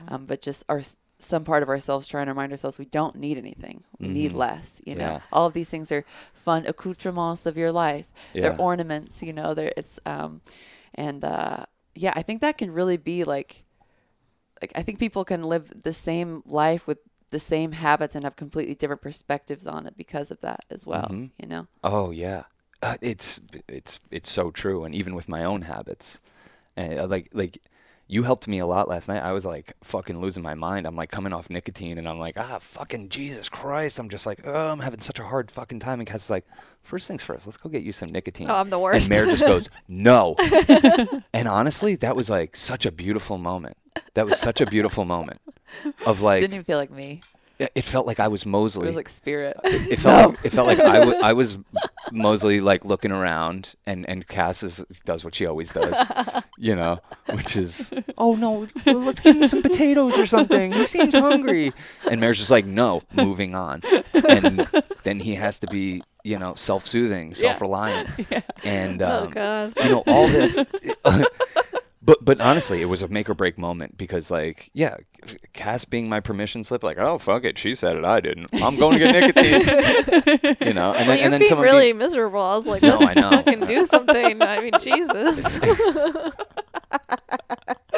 um, 0.08 0.26
but 0.26 0.42
just 0.42 0.64
our 0.68 0.82
some 1.18 1.44
part 1.44 1.62
of 1.62 1.68
ourselves 1.70 2.08
trying 2.08 2.26
to 2.26 2.32
remind 2.32 2.50
ourselves 2.52 2.78
we 2.78 2.84
don't 2.86 3.14
need 3.16 3.38
anything 3.38 3.84
we 4.00 4.08
need 4.08 4.32
Mhm. 4.32 4.36
less 4.44 4.82
you 4.84 4.96
know 4.96 5.12
Yeah. 5.12 5.20
all 5.32 5.46
of 5.46 5.54
these 5.54 5.70
things 5.70 5.92
are 5.92 6.04
fun 6.34 6.66
accoutrements 6.66 7.46
of 7.46 7.56
your 7.56 7.70
life 7.72 8.08
they're 8.34 8.60
ornaments 8.60 9.22
you 9.22 9.32
know 9.32 9.54
they're 9.54 9.72
it's 9.76 10.00
um 10.04 10.40
and 10.96 11.24
uh 11.24 11.64
yeah 11.94 12.12
i 12.16 12.22
think 12.22 12.40
that 12.40 12.58
can 12.58 12.70
really 12.72 12.96
be 12.96 13.24
like 13.24 13.64
like 14.60 14.72
I 14.74 14.82
think 14.82 14.98
people 14.98 15.24
can 15.24 15.42
live 15.42 15.82
the 15.82 15.92
same 15.92 16.42
life 16.46 16.86
with 16.86 16.98
the 17.30 17.38
same 17.38 17.72
habits 17.72 18.14
and 18.14 18.24
have 18.24 18.36
completely 18.36 18.74
different 18.74 19.02
perspectives 19.02 19.66
on 19.66 19.86
it 19.86 19.96
because 19.96 20.30
of 20.30 20.40
that 20.40 20.64
as 20.70 20.86
well. 20.86 21.08
Mhm. 21.10 21.30
You 21.40 21.48
know? 21.48 21.66
Oh 21.82 22.10
yeah, 22.10 22.44
uh, 22.82 22.96
it's 23.02 23.40
it's 23.68 24.00
it's 24.10 24.30
so 24.30 24.50
true. 24.50 24.84
And 24.84 24.94
even 24.94 25.14
with 25.14 25.28
my 25.28 25.44
own 25.44 25.62
habits, 25.62 26.20
and 26.76 26.98
uh, 26.98 27.06
like 27.06 27.28
like 27.32 27.58
you 28.08 28.22
helped 28.22 28.46
me 28.46 28.58
a 28.58 28.66
lot 28.66 28.88
last 28.88 29.08
night. 29.08 29.22
I 29.22 29.32
was 29.32 29.44
like 29.44 29.74
fucking 29.82 30.20
losing 30.20 30.42
my 30.42 30.54
mind. 30.54 30.86
I'm 30.86 30.96
like 30.96 31.10
coming 31.10 31.32
off 31.32 31.50
nicotine, 31.50 31.98
and 31.98 32.08
I'm 32.08 32.18
like 32.18 32.38
ah 32.38 32.58
fucking 32.60 33.08
Jesus 33.08 33.48
Christ. 33.48 33.98
I'm 33.98 34.08
just 34.08 34.26
like 34.26 34.40
oh 34.44 34.68
I'm 34.68 34.80
having 34.80 35.00
such 35.00 35.18
a 35.18 35.24
hard 35.24 35.50
fucking 35.50 35.80
time. 35.80 35.98
And 35.98 36.08
Cass 36.08 36.24
is 36.24 36.30
like 36.30 36.46
first 36.82 37.08
things 37.08 37.24
first. 37.24 37.46
Let's 37.46 37.56
go 37.56 37.68
get 37.68 37.82
you 37.82 37.92
some 37.92 38.08
nicotine. 38.10 38.50
Oh, 38.50 38.54
I'm 38.54 38.70
the 38.70 38.78
worst. 38.78 39.10
And 39.10 39.18
Mare 39.18 39.36
just 39.36 39.42
goes 39.42 39.68
no. 39.88 40.36
and 41.32 41.48
honestly, 41.48 41.96
that 41.96 42.14
was 42.14 42.30
like 42.30 42.56
such 42.56 42.86
a 42.86 42.92
beautiful 42.92 43.38
moment. 43.38 43.76
That 44.14 44.26
was 44.26 44.38
such 44.38 44.60
a 44.60 44.66
beautiful 44.66 45.04
moment 45.04 45.40
of 46.04 46.20
like 46.20 46.40
Didn't 46.40 46.54
even 46.54 46.64
feel 46.64 46.78
like 46.78 46.90
me. 46.90 47.22
It 47.58 47.72
it 47.74 47.84
felt 47.84 48.06
like 48.06 48.20
I 48.20 48.28
was 48.28 48.42
It 48.42 48.48
Mosley. 48.48 48.86
was 48.86 48.96
like 48.96 49.08
spirit. 49.08 49.56
It 49.64 49.98
felt 49.98 50.30
like 50.34 50.44
it 50.44 50.50
felt 50.50 50.66
like 50.66 50.80
I, 50.80 50.98
w- 51.00 51.20
I 51.22 51.32
was 51.40 51.58
Mosley 52.12 52.60
like 52.60 52.84
looking 52.84 53.10
around 53.12 53.74
and 53.86 54.08
and 54.08 54.26
Cass 54.26 54.62
is, 54.62 54.84
does 55.04 55.24
what 55.24 55.34
she 55.34 55.46
always 55.46 55.72
does, 55.72 55.98
you 56.58 56.74
know, 56.76 57.00
which 57.32 57.56
is 57.56 57.92
oh 58.18 58.34
no, 58.34 58.66
well, 58.84 58.96
let's 59.00 59.20
give 59.20 59.36
him 59.36 59.46
some 59.46 59.62
potatoes 59.70 60.18
or 60.18 60.26
something. 60.26 60.72
He 60.72 60.86
seems 60.86 61.14
hungry, 61.16 61.72
and 62.10 62.20
Mare's 62.20 62.38
just 62.38 62.50
like 62.50 62.64
no, 62.66 63.02
moving 63.12 63.54
on, 63.54 63.82
and 64.28 64.68
then 65.02 65.20
he 65.20 65.34
has 65.36 65.58
to 65.60 65.66
be 65.66 66.02
you 66.24 66.38
know 66.38 66.54
self-soothing, 66.56 67.34
self-reliant, 67.34 68.08
and 68.64 69.00
oh 69.02 69.24
um, 69.24 69.30
God. 69.30 69.72
you 69.82 69.90
know 69.90 70.04
all 70.06 70.28
this. 70.28 70.60
But 72.02 72.24
but 72.24 72.40
honestly, 72.40 72.82
it 72.82 72.84
was 72.84 73.02
a 73.02 73.08
make 73.08 73.28
or 73.28 73.34
break 73.34 73.58
moment 73.58 73.96
because 73.96 74.30
like 74.30 74.70
yeah, 74.74 74.96
Cass 75.52 75.84
being 75.84 76.08
my 76.08 76.20
permission 76.20 76.64
slip, 76.64 76.82
like 76.82 76.98
oh 76.98 77.18
fuck 77.18 77.44
it, 77.44 77.58
she 77.58 77.74
said 77.74 77.96
it, 77.96 78.04
I 78.04 78.20
didn't. 78.20 78.48
I'm 78.54 78.76
going 78.76 78.98
to 78.98 78.98
get 78.98 79.36
nicotine, 79.36 80.56
you 80.68 80.74
know. 80.74 80.92
And 80.92 81.06
well, 81.06 81.06
then 81.06 81.16
you're 81.18 81.24
and 81.24 81.32
then 81.32 81.40
being 81.40 81.48
someone 81.48 81.64
really 81.66 81.86
being- 81.86 81.98
miserable. 81.98 82.40
I 82.40 82.56
was 82.56 82.66
like, 82.66 82.82
No, 82.82 82.96
I 82.96 83.04
let's 83.04 83.16
know. 83.16 83.30
fucking 83.30 83.66
do 83.66 83.84
something. 83.86 84.42
I 84.42 84.60
mean, 84.60 84.72
Jesus. 84.80 85.60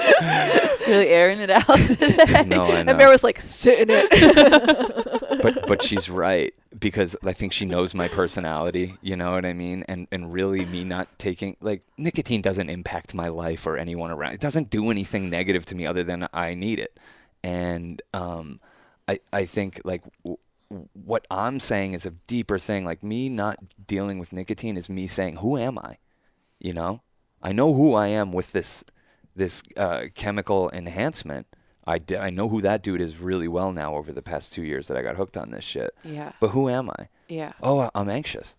really 0.89 1.09
airing 1.09 1.41
it 1.41 1.51
out 1.51 1.65
today. 1.67 2.17
no, 2.47 2.65
I 2.67 2.83
know. 2.83 2.91
and 2.91 2.97
Mary 2.99 3.11
was 3.11 3.25
like, 3.25 3.39
sit 3.41 3.81
in 3.81 3.89
it. 3.91 5.43
but 5.43 5.67
but 5.67 5.83
she's 5.83 6.09
right 6.11 6.55
because 6.79 7.17
I 7.25 7.33
think 7.33 7.53
she 7.53 7.65
knows 7.65 7.95
my 7.95 8.09
personality. 8.09 8.97
You 9.03 9.17
know 9.17 9.33
what 9.33 9.45
I 9.45 9.53
mean? 9.53 9.85
And 9.89 10.07
and 10.13 10.33
really, 10.33 10.65
me 10.65 10.85
not 10.85 11.09
taking 11.19 11.57
like 11.61 11.83
nicotine 11.97 12.43
doesn't 12.43 12.69
impact 12.71 13.15
my 13.15 13.29
life 13.29 13.67
or 13.67 13.77
anyone 13.77 14.11
around. 14.11 14.35
It 14.35 14.41
doesn't 14.41 14.71
do 14.71 14.91
anything 14.91 15.31
negative 15.31 15.67
to 15.67 15.75
me 15.75 15.87
other 15.87 16.05
than 16.05 16.27
I 16.33 16.55
need 16.55 16.79
it. 16.79 16.99
And 17.43 18.03
um, 18.13 18.61
I 19.07 19.21
I 19.33 19.45
think 19.47 19.81
like. 19.85 20.03
W- 20.25 20.39
what 20.93 21.27
I'm 21.31 21.61
saying 21.61 21.95
is 21.95 22.05
a 22.05 22.11
deeper 22.11 22.59
thing. 22.59 22.85
Like 22.85 23.03
me 23.03 23.31
not 23.31 23.57
dealing 23.87 24.19
with 24.19 24.35
nicotine 24.35 24.77
is 24.77 24.91
me 24.91 25.07
saying, 25.07 25.37
"Who 25.37 25.57
am 25.57 25.79
I?" 25.79 25.97
You 26.61 26.75
know, 26.75 27.01
I 27.43 27.53
know 27.53 27.73
who 27.73 27.95
I 27.95 28.09
am 28.09 28.35
with 28.35 28.53
this 28.53 28.85
this 29.35 29.63
uh, 29.79 30.03
chemical 30.15 30.69
enhancement. 30.75 31.47
I, 31.87 31.97
d- 31.99 32.19
I 32.19 32.29
know 32.29 32.51
who 32.51 32.61
that 32.61 32.83
dude 32.83 33.01
is 33.01 33.17
really 33.17 33.49
well 33.49 33.73
now 33.73 33.95
over 33.95 34.13
the 34.13 34.21
past 34.21 34.53
two 34.53 34.63
years 34.63 34.89
that 34.89 34.97
I 34.99 35.01
got 35.03 35.17
hooked 35.17 35.39
on 35.39 35.53
this 35.53 35.65
shit. 35.65 35.95
yeah. 36.05 36.33
But 36.39 36.49
who 36.49 36.69
am 36.69 36.91
I? 36.91 37.09
Yeah. 37.29 37.49
Oh, 37.63 37.79
I- 37.81 37.91
I'm 37.95 38.11
anxious. 38.11 38.55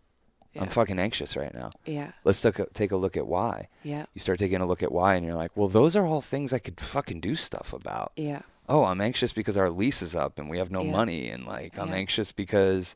Yeah. 0.56 0.64
I'm 0.64 0.70
fucking 0.70 0.98
anxious 0.98 1.38
right 1.38 1.54
now. 1.54 1.70
Yeah. 1.86 2.14
Let's 2.24 2.42
take 2.42 2.58
a, 2.58 2.66
take 2.74 2.90
a 2.92 2.98
look 2.98 3.18
at 3.18 3.28
why. 3.28 3.68
Yeah. 3.84 4.08
You 4.16 4.20
start 4.20 4.40
taking 4.40 4.62
a 4.62 4.66
look 4.66 4.82
at 4.82 4.92
why, 4.92 5.14
and 5.14 5.24
you're 5.24 5.36
like, 5.36 5.52
well, 5.56 5.68
those 5.68 5.96
are 5.96 6.08
all 6.08 6.22
things 6.22 6.52
I 6.54 6.58
could 6.58 6.82
fucking 6.82 7.20
do 7.20 7.36
stuff 7.36 7.72
about. 7.72 8.14
Yeah. 8.16 8.42
Oh, 8.70 8.86
I'm 8.86 9.02
anxious 9.02 9.34
because 9.34 9.58
our 9.58 9.70
lease 9.70 10.02
is 10.02 10.16
up 10.16 10.38
and 10.40 10.50
we 10.50 10.60
have 10.60 10.70
no 10.72 10.84
Yeah. 10.84 10.92
money, 10.92 11.30
and 11.30 11.46
like 11.46 11.78
I'm 11.78 11.90
Yeah. 11.90 11.96
anxious 11.96 12.32
because 12.32 12.96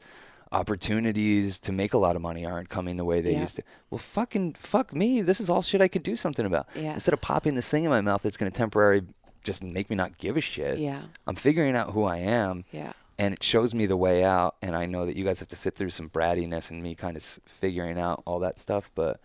opportunities 0.52 1.60
to 1.60 1.72
make 1.72 1.94
a 1.94 1.98
lot 1.98 2.16
of 2.16 2.22
money 2.22 2.46
aren't 2.46 2.70
coming 2.70 2.96
the 2.98 3.04
way 3.04 3.22
they 3.22 3.34
Yeah. 3.34 3.42
used 3.42 3.56
to. 3.58 3.64
Well, 3.90 3.98
fucking 3.98 4.54
fuck 4.54 4.94
me. 4.94 5.22
This 5.22 5.42
is 5.42 5.50
all 5.50 5.62
shit 5.64 5.82
I 5.82 5.88
could 5.88 6.04
do 6.04 6.16
something 6.16 6.46
about. 6.46 6.68
Yeah. 6.76 6.94
Instead 6.94 7.14
of 7.14 7.22
popping 7.22 7.56
this 7.56 7.70
thing 7.70 7.84
in 7.84 7.90
my 7.90 8.02
mouth 8.02 8.22
that's 8.22 8.38
going 8.38 8.52
to 8.52 8.56
temporarily 8.58 9.02
just 9.44 9.64
make 9.64 9.90
me 9.90 9.96
not 9.96 10.18
give 10.20 10.38
a 10.38 10.42
shit. 10.42 10.78
Yeah. 10.80 11.02
I'm 11.28 11.36
figuring 11.36 11.76
out 11.76 11.92
who 11.92 12.04
I 12.04 12.18
am 12.18 12.66
Yeah. 12.72 12.94
and 13.18 13.34
it 13.34 13.42
shows 13.44 13.74
me 13.74 13.86
the 13.88 13.98
way 13.98 14.24
out 14.24 14.56
and 14.62 14.76
i 14.76 14.86
know 14.88 15.06
that 15.06 15.16
you 15.16 15.24
guys 15.26 15.40
have 15.40 15.48
to 15.50 15.56
sit 15.56 15.76
through 15.76 15.90
some 15.92 16.10
brattiness 16.10 16.72
and 16.72 16.82
me 16.82 16.96
kind 16.96 17.16
of 17.18 17.22
s- 17.22 17.40
figuring 17.46 18.00
out 18.00 18.24
all 18.26 18.40
that 18.40 18.58
stuff 18.58 18.90
but 18.96 19.20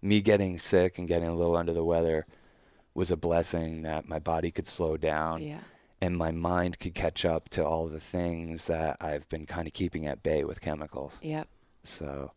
me 0.00 0.20
getting 0.22 0.58
sick 0.58 0.98
and 0.98 1.06
getting 1.06 1.28
a 1.28 1.34
little 1.34 1.54
under 1.56 1.74
the 1.74 1.84
weather 1.84 2.24
was 3.00 3.10
a 3.10 3.16
blessing 3.16 3.70
that 3.82 4.02
my 4.14 4.18
body 4.32 4.50
could 4.56 4.66
slow 4.66 4.96
down 4.96 5.36
Yeah. 5.42 5.60
and 6.00 6.12
my 6.26 6.30
mind 6.30 6.72
could 6.82 6.94
catch 6.94 7.24
up 7.24 7.48
to 7.56 7.60
all 7.70 7.86
the 7.88 8.04
things 8.16 8.66
that 8.66 8.92
i've 9.00 9.26
been 9.28 9.46
kind 9.54 9.66
of 9.68 9.72
keeping 9.80 10.04
at 10.06 10.22
bay 10.22 10.40
with 10.44 10.58
chemicals 10.60 11.18
Yep. 11.22 11.46
so 11.82 12.32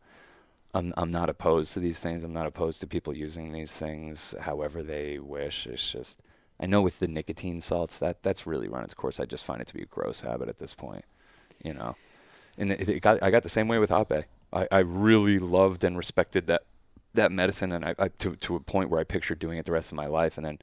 I'm 0.76 0.92
I'm 0.98 1.12
not 1.12 1.30
opposed 1.30 1.70
to 1.74 1.80
these 1.80 2.00
things. 2.06 2.24
I'm 2.24 2.34
not 2.34 2.48
opposed 2.48 2.82
to 2.82 2.88
people 2.88 3.14
using 3.16 3.52
these 3.52 3.78
things 3.78 4.34
however 4.50 4.82
they 4.82 5.20
wish. 5.20 5.68
It's 5.68 5.88
just 5.92 6.16
I 6.60 6.66
know 6.66 6.82
with 6.82 6.98
the 6.98 7.08
nicotine 7.08 7.62
salts 7.62 8.00
that 8.00 8.24
that's 8.24 8.48
really 8.48 8.68
run 8.68 8.84
its 8.84 8.96
course. 8.96 9.20
I 9.20 9.26
just 9.26 9.46
find 9.46 9.62
it 9.62 9.68
to 9.68 9.76
be 9.80 9.84
a 9.84 9.92
gross 9.98 10.22
habit 10.22 10.50
at 10.50 10.58
this 10.58 10.74
point, 10.74 11.06
you 11.64 11.74
know. 11.76 11.96
And 12.58 12.72
it, 12.72 12.90
it 12.90 13.02
got 13.08 13.22
I 13.22 13.30
got 13.30 13.44
the 13.44 13.56
same 13.58 13.68
way 13.68 13.78
with 13.78 13.92
Ape. 13.92 14.26
I, 14.52 14.68
I 14.72 14.80
really 14.80 15.38
loved 15.38 15.84
and 15.84 15.96
respected 15.96 16.48
that 16.48 16.64
that 17.14 17.32
medicine, 17.32 17.72
and 17.72 17.86
I, 17.86 17.96
I 18.00 18.08
to 18.10 18.36
to 18.36 18.56
a 18.56 18.60
point 18.60 18.90
where 18.90 19.00
I 19.00 19.04
pictured 19.04 19.40
doing 19.40 19.58
it 19.58 19.66
the 19.66 19.72
rest 19.72 19.92
of 19.92 19.96
my 19.96 20.08
life, 20.08 20.38
and 20.38 20.46
then 20.46 20.60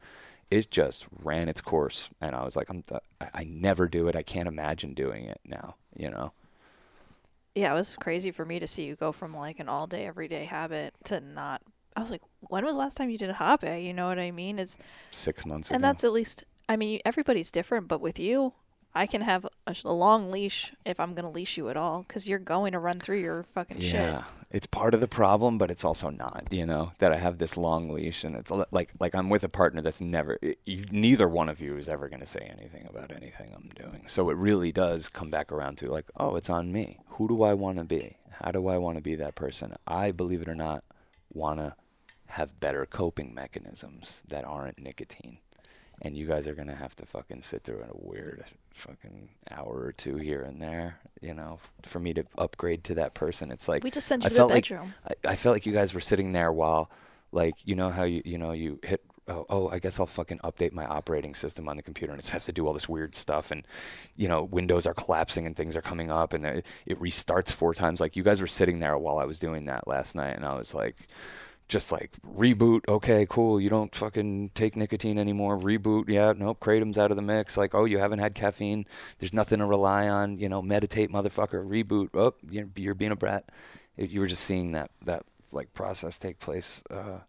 it 0.51 0.71
just 0.71 1.07
ran 1.23 1.49
its 1.49 1.61
course, 1.61 2.11
and 2.21 2.35
I 2.35 2.43
was 2.45 2.57
like, 2.57 2.69
I'm 2.71 2.83
th- 2.83 3.03
I, 3.21 3.45
never 3.45 3.87
do 3.87 4.09
it. 4.09 4.17
I 4.17 4.23
can't 4.23 4.49
imagine 4.49 4.95
doing 4.95 5.25
it 5.27 5.41
now, 5.45 5.77
you 5.97 6.11
know. 6.11 6.33
yeah, 7.55 7.71
it 7.71 7.75
was 7.75 7.97
crazy 7.97 8.31
for 8.33 8.45
me 8.45 8.59
to 8.59 8.67
see 8.67 8.85
you 8.85 8.97
go 8.97 9.13
from 9.13 9.33
like 9.33 9.61
an 9.61 9.69
all 9.69 9.87
day, 9.87 10.07
everyday 10.07 10.45
habit 10.47 10.95
to 11.05 11.21
not. 11.21 11.63
I 11.97 12.01
was 12.01 12.11
like, 12.11 12.23
when 12.41 12.65
was 12.65 12.75
the 12.75 12.81
last 12.81 12.97
time 12.97 13.11
you 13.11 13.19
did 13.19 13.31
a 13.31 13.35
hape? 13.35 13.83
You 13.83 13.93
know 13.93 14.07
what 14.09 14.19
I 14.19 14.31
mean? 14.31 14.59
It's 14.59 14.77
Six 15.11 15.45
months 15.47 15.69
ago. 15.71 15.77
and 15.77 15.85
that's 15.85 16.05
at 16.05 16.13
least. 16.13 16.45
I 16.69 16.77
mean, 16.77 17.01
everybody's 17.05 17.51
different, 17.51 17.89
but 17.89 18.01
with 18.01 18.19
you, 18.21 18.53
I 18.95 19.07
can 19.07 19.21
have 19.21 19.47
a, 19.67 19.75
sh- 19.75 19.85
a 19.85 19.93
long 19.93 20.33
leash 20.33 20.73
if 20.85 20.99
I'm 20.99 21.15
going 21.15 21.25
to 21.25 21.31
leash 21.31 21.57
you 21.57 21.69
at 21.69 21.77
all 21.77 22.03
because 22.03 22.29
you're 22.29 22.41
going 22.41 22.73
to 22.73 22.79
run 22.79 22.99
through 22.99 23.21
your 23.21 23.45
fucking 23.55 23.81
shit. 23.81 23.95
Yeah, 23.95 24.25
it's 24.51 24.67
part 24.67 24.95
of 24.95 25.01
the 25.01 25.07
problem, 25.07 25.59
but 25.59 25.71
it's 25.71 25.85
also 25.85 26.11
not. 26.11 26.49
You 26.51 26.67
know 26.67 26.93
that 26.99 27.13
I 27.13 27.17
have 27.17 27.39
this 27.39 27.57
long 27.57 27.91
leash, 27.91 28.25
and 28.25 28.35
it's 28.35 28.51
like 28.73 28.91
like 28.99 29.15
I'm 29.15 29.29
with 29.29 29.45
a 29.45 29.49
partner 29.49 29.81
that's 29.81 30.01
never. 30.01 30.39
You, 30.65 30.85
neither 30.91 31.29
one 31.29 31.49
of 31.49 31.61
you 31.61 31.77
is 31.77 31.89
ever 31.89 32.09
going 32.09 32.21
to 32.21 32.27
say 32.27 32.53
anything 32.59 32.87
about 32.89 33.13
anything 33.13 33.53
I'm 33.55 33.71
doing. 33.77 34.05
So 34.07 34.29
it 34.31 34.37
really 34.37 34.73
does 34.73 35.09
come 35.09 35.31
back 35.31 35.53
around 35.53 35.79
to 35.79 35.91
like, 35.91 36.11
oh, 36.17 36.35
it's 36.37 36.51
on 36.51 36.73
me. 36.73 36.99
Who 37.11 37.29
do 37.29 37.43
I 37.43 37.55
want 37.55 37.79
to 37.79 37.85
be? 37.85 38.17
How 38.43 38.51
do 38.51 38.67
I 38.69 38.79
want 38.79 38.97
to 38.97 39.03
be 39.03 39.15
that 39.17 39.35
person? 39.35 39.77
I 39.87 40.11
believe 40.11 40.43
it 40.43 40.49
or 40.49 40.55
not, 40.55 40.83
want 41.33 41.59
to 41.61 41.75
have 42.27 42.59
better 42.61 42.87
coping 42.87 43.35
mechanisms 43.35 44.23
that 44.27 44.45
aren't 44.45 44.81
nicotine. 44.81 45.39
And 46.03 46.17
you 46.17 46.27
guys 46.27 46.49
are 46.49 46.55
gonna 46.55 46.77
have 46.77 46.97
to 46.97 47.07
fucking 47.07 47.43
sit 47.43 47.65
through 47.65 47.83
a 47.83 47.91
weird 47.93 48.45
fucking 48.75 49.29
hour 49.51 49.81
or 49.85 49.93
two 49.93 50.17
here 50.17 50.43
and 50.43 50.61
there, 50.61 50.99
you 51.21 51.35
know, 51.35 51.55
f- 51.55 51.71
for 51.83 51.99
me 52.01 52.15
to 52.15 52.25
upgrade 52.39 52.85
to 52.85 52.95
that 52.95 53.15
person. 53.15 53.51
It's 53.51 53.69
like 53.69 53.85
We 53.85 53.91
just 53.91 54.07
sent 54.07 54.23
I 54.23 54.27
you 54.27 54.29
to 54.31 54.35
the 54.35 54.39
felt 54.39 54.51
like 54.51 54.65
bedroom. 54.65 54.95
I, 55.07 55.31
I 55.33 55.37
felt 55.37 55.55
like 55.55 55.67
you 55.67 55.73
guys 55.73 55.93
were 55.95 56.01
sitting 56.01 56.33
there 56.33 56.53
while, 56.53 56.91
like, 57.33 57.55
you 57.65 57.75
know 57.75 57.91
how 57.91 58.05
you 58.05 58.23
you 58.25 58.39
know 58.39 58.53
you 58.53 58.79
hit. 58.83 59.05
Oh, 59.29 59.47
oh, 59.49 59.69
I 59.69 59.79
guess 59.79 60.01
I'll 60.01 60.07
fucking 60.07 60.39
update 60.39 60.73
my 60.73 60.85
operating 60.87 61.35
system 61.35 61.69
on 61.69 61.77
the 61.77 61.85
computer, 61.85 62.13
and 62.13 62.21
it 62.21 62.27
has 62.29 62.47
to 62.47 62.53
do 62.53 62.67
all 62.67 62.73
this 62.73 62.89
weird 62.89 63.15
stuff, 63.15 63.53
and 63.53 63.65
you 64.17 64.27
know, 64.27 64.43
windows 64.43 64.87
are 64.87 64.95
collapsing 64.95 65.47
and 65.47 65.55
things 65.55 65.77
are 65.77 65.83
coming 65.83 66.11
up, 66.11 66.33
and 66.33 66.45
it, 66.45 66.67
it 66.85 66.99
restarts 66.99 67.53
four 67.53 67.73
times. 67.73 68.01
Like 68.01 68.17
you 68.17 68.25
guys 68.25 68.41
were 68.41 68.49
sitting 68.49 68.81
there 68.81 68.99
while 68.99 69.19
I 69.19 69.25
was 69.27 69.39
doing 69.39 69.67
that 69.67 69.87
last 69.87 70.17
night, 70.17 70.35
and 70.35 70.45
I 70.45 70.55
was 70.57 70.75
like, 70.75 70.97
just 71.71 71.91
like 71.93 72.11
reboot. 72.37 72.81
Okay, 72.89 73.27
cool. 73.31 73.61
You 73.61 73.71
don't 73.71 73.95
fucking 73.95 74.51
take 74.55 74.77
nicotine 74.77 75.19
anymore. 75.19 75.59
Reboot. 75.59 76.09
Yeah, 76.09 76.33
nope. 76.37 76.61
Kratom's 76.61 76.99
out 76.99 77.11
of 77.11 77.17
the 77.17 77.23
mix. 77.23 77.57
Like, 77.57 77.75
oh, 77.75 77.85
you 77.87 77.99
haven't 77.99 78.19
had 78.19 78.35
caffeine. 78.35 78.85
There's 79.19 79.33
nothing 79.33 79.61
to 79.61 79.67
rely 79.67 80.09
on. 80.09 80.39
You 80.39 80.49
know, 80.49 80.61
meditate, 80.61 81.11
motherfucker. 81.11 81.65
Reboot. 81.67 82.11
Oh, 82.13 82.35
you're, 82.51 82.69
you're 82.77 82.95
being 82.95 83.13
a 83.13 83.17
brat. 83.17 83.51
It, 83.97 84.11
you 84.11 84.21
were 84.21 84.27
just 84.27 84.45
seeing 84.45 84.73
that 84.73 84.91
that 85.05 85.25
like 85.53 85.73
process 85.73 86.19
take 86.19 86.39
place. 86.41 86.83
Uh, 86.91 87.21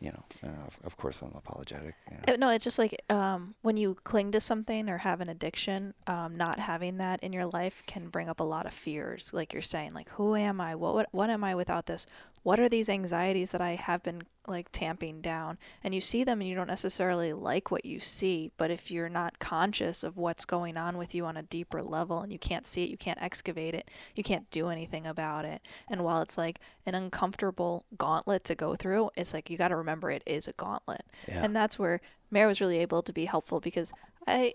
you 0.00 0.10
know, 0.10 0.24
uh, 0.42 0.66
of, 0.66 0.78
of 0.84 0.96
course, 0.96 1.22
I'm 1.22 1.32
apologetic. 1.34 1.94
you 2.10 2.16
know. 2.16 2.34
Uh, 2.34 2.36
No, 2.36 2.48
it's 2.50 2.64
just 2.64 2.78
like 2.78 3.00
um, 3.10 3.54
when 3.62 3.76
you 3.76 3.96
cling 4.04 4.32
to 4.32 4.40
something 4.40 4.88
or 4.88 4.98
have 4.98 5.20
an 5.20 5.28
addiction, 5.30 5.94
um, 6.06 6.36
not 6.36 6.58
having 6.58 6.98
that 6.98 7.22
in 7.22 7.32
your 7.32 7.46
life 7.46 7.82
can 7.86 8.08
bring 8.08 8.28
up 8.28 8.38
a 8.40 8.44
lot 8.44 8.66
of 8.66 8.74
fears. 8.74 9.32
Like 9.32 9.52
you're 9.52 9.62
saying, 9.62 9.94
like 9.94 10.08
who 10.10 10.36
am 10.36 10.60
I? 10.60 10.74
What 10.74 10.94
what, 10.94 11.08
what 11.12 11.30
am 11.30 11.42
I 11.42 11.54
without 11.54 11.86
this? 11.86 12.06
What 12.44 12.60
are 12.60 12.68
these 12.68 12.90
anxieties 12.90 13.52
that 13.52 13.62
I 13.62 13.74
have 13.74 14.02
been 14.02 14.22
like 14.46 14.70
tamping 14.70 15.22
down? 15.22 15.56
And 15.82 15.94
you 15.94 16.00
see 16.02 16.24
them, 16.24 16.40
and 16.40 16.48
you 16.48 16.54
don't 16.54 16.68
necessarily 16.68 17.32
like 17.32 17.70
what 17.70 17.86
you 17.86 17.98
see. 17.98 18.52
But 18.58 18.70
if 18.70 18.90
you're 18.90 19.08
not 19.08 19.38
conscious 19.38 20.04
of 20.04 20.18
what's 20.18 20.44
going 20.44 20.76
on 20.76 20.98
with 20.98 21.14
you 21.14 21.24
on 21.24 21.38
a 21.38 21.42
deeper 21.42 21.82
level, 21.82 22.20
and 22.20 22.30
you 22.30 22.38
can't 22.38 22.66
see 22.66 22.84
it, 22.84 22.90
you 22.90 22.98
can't 22.98 23.20
excavate 23.22 23.74
it, 23.74 23.90
you 24.14 24.22
can't 24.22 24.48
do 24.50 24.68
anything 24.68 25.06
about 25.06 25.46
it. 25.46 25.62
And 25.90 26.04
while 26.04 26.20
it's 26.20 26.36
like 26.36 26.60
an 26.84 26.94
uncomfortable 26.94 27.86
gauntlet 27.96 28.44
to 28.44 28.54
go 28.54 28.74
through, 28.74 29.10
it's 29.16 29.32
like 29.32 29.48
you 29.48 29.56
got 29.56 29.68
to 29.68 29.76
remember 29.76 30.10
it 30.10 30.22
is 30.26 30.46
a 30.46 30.52
gauntlet. 30.52 31.06
Yeah. 31.26 31.42
And 31.42 31.56
that's 31.56 31.78
where 31.78 32.02
Mary 32.30 32.46
was 32.46 32.60
really 32.60 32.78
able 32.78 33.02
to 33.02 33.12
be 33.12 33.24
helpful 33.24 33.58
because 33.58 33.90
I 34.26 34.52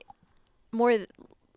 more 0.72 0.92
th- 0.92 1.10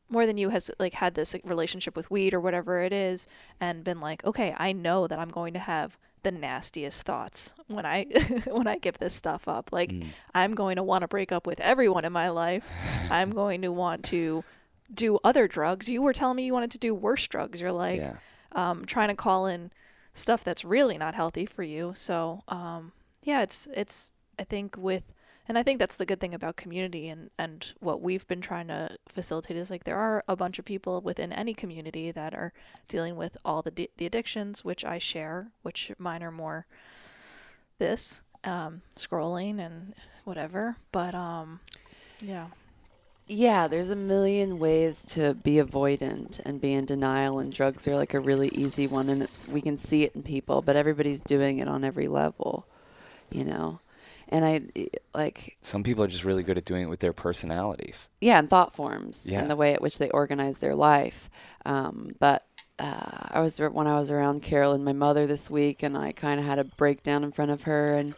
more 0.08 0.26
than 0.26 0.36
you 0.36 0.50
has 0.50 0.70
like 0.78 0.94
had 0.94 1.14
this 1.14 1.34
relationship 1.44 1.96
with 1.96 2.10
weed 2.10 2.34
or 2.34 2.40
whatever 2.40 2.80
it 2.82 2.92
is 2.92 3.26
and 3.60 3.84
been 3.84 4.00
like, 4.00 4.24
okay, 4.24 4.54
I 4.56 4.72
know 4.72 5.06
that 5.06 5.18
I'm 5.18 5.30
going 5.30 5.54
to 5.54 5.58
have 5.58 5.98
the 6.22 6.30
nastiest 6.32 7.04
thoughts 7.04 7.54
when 7.66 7.84
I 7.86 8.04
when 8.46 8.66
I 8.66 8.78
give 8.78 8.98
this 8.98 9.14
stuff 9.14 9.48
up. 9.48 9.70
Like 9.72 9.90
Mm. 9.90 10.06
I'm 10.34 10.54
going 10.54 10.76
to 10.76 10.82
want 10.82 11.02
to 11.02 11.08
break 11.08 11.32
up 11.32 11.46
with 11.46 11.60
everyone 11.60 12.04
in 12.04 12.12
my 12.12 12.30
life. 12.30 12.68
I'm 13.10 13.30
going 13.42 13.62
to 13.62 13.72
want 13.72 14.04
to 14.06 14.44
do 14.92 15.18
other 15.24 15.48
drugs. 15.48 15.88
You 15.88 16.02
were 16.02 16.12
telling 16.12 16.36
me 16.36 16.44
you 16.44 16.52
wanted 16.52 16.70
to 16.72 16.78
do 16.78 16.94
worse 16.94 17.26
drugs. 17.26 17.60
You're 17.60 17.72
like 17.72 18.00
yeah. 18.00 18.16
um, 18.52 18.84
trying 18.84 19.08
to 19.08 19.14
call 19.14 19.46
in 19.46 19.70
stuff 20.14 20.44
that's 20.44 20.64
really 20.64 20.98
not 20.98 21.14
healthy 21.14 21.46
for 21.46 21.62
you. 21.62 21.92
So 21.94 22.42
um, 22.48 22.92
yeah, 23.22 23.42
it's 23.42 23.68
it's 23.74 24.12
I 24.38 24.44
think 24.44 24.76
with 24.78 25.11
and 25.48 25.58
I 25.58 25.62
think 25.62 25.78
that's 25.78 25.96
the 25.96 26.06
good 26.06 26.20
thing 26.20 26.34
about 26.34 26.56
community 26.56 27.08
and 27.08 27.30
and 27.38 27.72
what 27.80 28.00
we've 28.00 28.26
been 28.28 28.40
trying 28.40 28.68
to 28.68 28.96
facilitate 29.08 29.56
is 29.56 29.70
like 29.70 29.84
there 29.84 29.98
are 29.98 30.24
a 30.28 30.36
bunch 30.36 30.58
of 30.58 30.64
people 30.64 31.00
within 31.00 31.32
any 31.32 31.54
community 31.54 32.10
that 32.10 32.34
are 32.34 32.52
dealing 32.88 33.16
with 33.16 33.36
all 33.44 33.62
the 33.62 33.70
di- 33.70 33.90
the 33.96 34.06
addictions 34.06 34.64
which 34.64 34.84
I 34.84 34.98
share, 34.98 35.48
which 35.62 35.92
mine 35.98 36.22
are 36.22 36.30
more 36.30 36.66
this 37.78 38.22
um, 38.44 38.82
scrolling 38.96 39.58
and 39.58 39.94
whatever. 40.24 40.76
But 40.92 41.14
um, 41.14 41.60
yeah. 42.20 42.48
Yeah, 43.28 43.66
there's 43.68 43.90
a 43.90 43.96
million 43.96 44.58
ways 44.58 45.04
to 45.10 45.34
be 45.34 45.54
avoidant 45.54 46.40
and 46.44 46.60
be 46.60 46.74
in 46.74 46.84
denial, 46.84 47.38
and 47.38 47.52
drugs 47.52 47.86
are 47.86 47.96
like 47.96 48.14
a 48.14 48.20
really 48.20 48.48
easy 48.48 48.86
one, 48.86 49.08
and 49.08 49.22
it's 49.22 49.46
we 49.48 49.60
can 49.60 49.78
see 49.78 50.02
it 50.02 50.14
in 50.14 50.22
people, 50.22 50.60
but 50.60 50.76
everybody's 50.76 51.20
doing 51.20 51.58
it 51.58 51.68
on 51.68 51.84
every 51.84 52.08
level, 52.08 52.66
you 53.30 53.44
know. 53.44 53.80
And 54.32 54.44
I 54.44 54.88
like 55.14 55.58
Some 55.62 55.82
people 55.82 56.02
are 56.02 56.08
just 56.08 56.24
really 56.24 56.42
good 56.42 56.56
at 56.56 56.64
doing 56.64 56.82
it 56.82 56.88
with 56.88 57.00
their 57.00 57.12
personalities. 57.12 58.08
yeah, 58.20 58.38
and 58.38 58.48
thought 58.48 58.74
forms 58.74 59.26
Yeah. 59.28 59.40
and 59.40 59.50
the 59.50 59.56
way 59.56 59.74
at 59.74 59.82
which 59.82 59.98
they 59.98 60.08
organize 60.10 60.58
their 60.58 60.74
life. 60.74 61.28
Um, 61.66 62.14
but 62.18 62.42
uh, 62.78 63.28
I 63.30 63.40
was 63.40 63.58
when 63.60 63.86
I 63.86 63.94
was 63.94 64.10
around 64.10 64.42
Carol 64.42 64.72
and 64.72 64.84
my 64.84 64.94
mother 64.94 65.26
this 65.26 65.50
week, 65.50 65.82
and 65.82 65.96
I 65.96 66.12
kind 66.12 66.40
of 66.40 66.46
had 66.46 66.58
a 66.58 66.64
breakdown 66.64 67.22
in 67.24 67.30
front 67.30 67.50
of 67.50 67.64
her, 67.64 67.94
and 67.94 68.14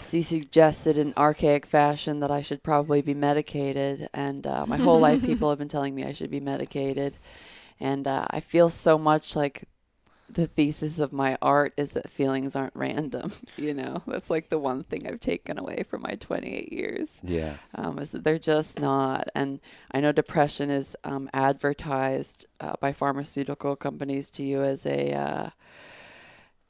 she 0.00 0.22
suggested 0.22 0.96
in 0.96 1.12
archaic 1.16 1.66
fashion 1.66 2.20
that 2.20 2.30
I 2.30 2.40
should 2.40 2.62
probably 2.62 3.02
be 3.02 3.14
medicated. 3.14 4.08
And 4.14 4.46
uh, 4.46 4.64
my 4.66 4.76
whole 4.76 5.00
life, 5.00 5.20
people 5.22 5.50
have 5.52 5.58
been 5.58 5.68
telling 5.68 5.94
me 5.94 6.04
I 6.04 6.12
should 6.12 6.30
be 6.30 6.40
medicated, 6.40 7.14
and 7.80 8.06
uh, 8.06 8.26
I 8.30 8.38
feel 8.40 8.70
so 8.70 8.96
much 8.96 9.34
like 9.34 9.64
the 10.30 10.46
thesis 10.46 10.98
of 10.98 11.12
my 11.12 11.36
art 11.40 11.72
is 11.76 11.92
that 11.92 12.10
feelings 12.10 12.54
aren't 12.54 12.76
random. 12.76 13.30
You 13.56 13.74
know, 13.74 14.02
that's 14.06 14.30
like 14.30 14.48
the 14.50 14.58
one 14.58 14.82
thing 14.84 15.06
I've 15.06 15.20
taken 15.20 15.58
away 15.58 15.82
from 15.88 16.02
my 16.02 16.12
28 16.12 16.72
years 16.72 17.20
Yeah. 17.24 17.54
um, 17.74 17.98
is 17.98 18.10
that 18.10 18.22
they're 18.24 18.38
just 18.38 18.78
not. 18.80 19.28
And 19.34 19.60
I 19.90 20.00
know 20.00 20.12
depression 20.12 20.70
is 20.70 20.96
um, 21.04 21.28
advertised 21.34 22.46
uh, 22.60 22.74
by 22.80 22.92
pharmaceutical 22.92 23.74
companies 23.74 24.30
to 24.32 24.42
you 24.44 24.62
as 24.62 24.86
a 24.86 25.12
uh, 25.12 25.50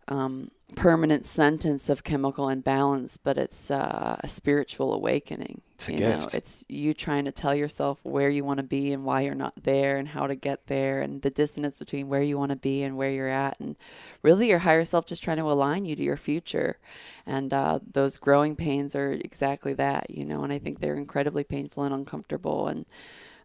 um, 0.09 0.51
permanent 0.77 1.25
sentence 1.27 1.89
of 1.89 2.05
chemical 2.05 2.49
imbalance, 2.49 3.17
but 3.17 3.37
it's 3.37 3.71
uh, 3.71 4.17
a 4.21 4.29
spiritual 4.29 4.95
awakening. 4.95 5.61
It's 5.79 5.89
a 5.89 5.93
you 5.93 5.99
gift. 5.99 6.33
Know? 6.33 6.39
It's 6.39 6.65
you 6.69 6.93
trying 6.93 7.27
to 7.27 7.31
tell 7.31 7.55
yourself 7.55 8.01
where 8.03 8.29
you 8.29 8.45
want 8.45 8.57
to 8.57 8.65
be 8.65 8.93
and 8.93 9.05
why 9.05 9.21
you're 9.21 9.37
not 9.37 9.63
there 9.63 9.97
and 9.97 10.09
how 10.09 10.27
to 10.27 10.35
get 10.35 10.67
there 10.67 11.01
and 11.01 11.23
the 11.23 11.31
dissonance 11.31 11.79
between 11.79 12.09
where 12.09 12.23
you 12.23 12.37
want 12.37 12.51
to 12.51 12.57
be 12.57 12.83
and 12.83 12.97
where 12.97 13.13
you're 13.13 13.29
at. 13.29 13.61
And 13.61 13.77
really, 14.25 14.49
your 14.49 14.59
higher 14.59 14.85
self 14.85 15.07
just 15.07 15.23
trying 15.23 15.37
to 15.37 15.45
align 15.45 15.85
you 15.85 15.95
to 15.95 16.03
your 16.03 16.17
future. 16.17 16.79
And 17.27 17.55
uh, 17.55 17.79
those 17.93 18.17
growing 18.17 18.57
pains 18.57 18.97
are 18.97 19.13
exactly 19.13 19.73
that, 19.75 20.11
you 20.11 20.25
know, 20.25 20.43
and 20.43 20.53
I 20.53 20.59
think 20.59 20.81
they're 20.81 20.97
incredibly 20.97 21.45
painful 21.45 21.85
and 21.85 21.95
uncomfortable. 21.95 22.67
And 22.67 22.85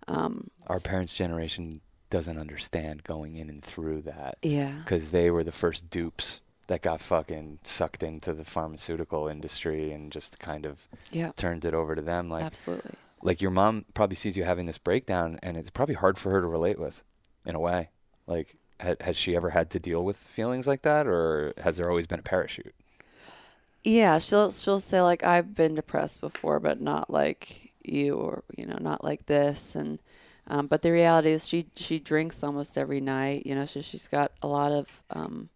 um, 0.07 0.49
Our 0.65 0.79
parents' 0.79 1.13
generation 1.13 1.81
doesn't 2.09 2.39
understand 2.39 3.03
going 3.03 3.35
in 3.35 3.47
and 3.47 3.63
through 3.63 4.01
that 4.01 4.37
yeah. 4.41 4.71
because 4.83 5.11
they 5.11 5.29
were 5.29 5.43
the 5.43 5.51
first 5.51 5.89
dupes 5.91 6.41
that 6.67 6.81
got 6.81 7.01
fucking 7.01 7.59
sucked 7.63 8.03
into 8.03 8.33
the 8.33 8.45
pharmaceutical 8.45 9.27
industry 9.27 9.91
and 9.91 10.11
just 10.11 10.39
kind 10.39 10.65
of 10.65 10.87
Yeah. 11.11 11.31
turned 11.35 11.65
it 11.65 11.73
over 11.73 11.95
to 11.95 12.01
them. 12.01 12.29
Like, 12.29 12.45
Absolutely. 12.45 12.91
like 13.21 13.41
your 13.41 13.51
mom 13.51 13.85
probably 13.93 14.15
sees 14.15 14.37
you 14.37 14.43
having 14.45 14.65
this 14.65 14.77
breakdown, 14.77 15.39
and 15.43 15.57
it's 15.57 15.69
probably 15.69 15.95
hard 15.95 16.17
for 16.17 16.29
her 16.31 16.41
to 16.41 16.47
relate 16.47 16.79
with, 16.79 17.03
in 17.45 17.55
a 17.55 17.59
way. 17.59 17.89
Like, 18.27 18.55
ha- 18.81 18.95
has 19.01 19.17
she 19.17 19.35
ever 19.35 19.49
had 19.49 19.69
to 19.71 19.79
deal 19.79 20.03
with 20.05 20.15
feelings 20.17 20.65
like 20.67 20.83
that, 20.83 21.05
or 21.07 21.53
has 21.63 21.77
there 21.77 21.89
always 21.89 22.07
been 22.07 22.19
a 22.19 22.23
parachute? 22.23 22.73
Yeah, 23.83 24.17
she'll 24.19 24.51
she'll 24.51 24.79
say 24.79 25.01
like 25.01 25.23
I've 25.25 25.55
been 25.55 25.75
depressed 25.75 26.21
before, 26.21 26.61
but 26.61 26.79
not 26.79 27.09
like 27.09 27.71
you, 27.83 28.15
or 28.15 28.43
you 28.55 28.65
know, 28.65 28.77
not 28.79 29.03
like 29.03 29.25
this. 29.25 29.75
And 29.75 29.99
um, 30.47 30.67
but 30.67 30.81
the 30.83 30.91
reality 30.91 31.31
is, 31.31 31.45
she 31.47 31.65
she 31.75 31.99
drinks 31.99 32.43
almost 32.43 32.77
every 32.77 33.01
night. 33.01 33.45
You 33.45 33.55
know, 33.55 33.65
so 33.65 33.81
she's 33.81 34.07
got 34.07 34.31
a 34.41 34.47
lot 34.47 34.71
of 34.71 35.03
um, 35.09 35.49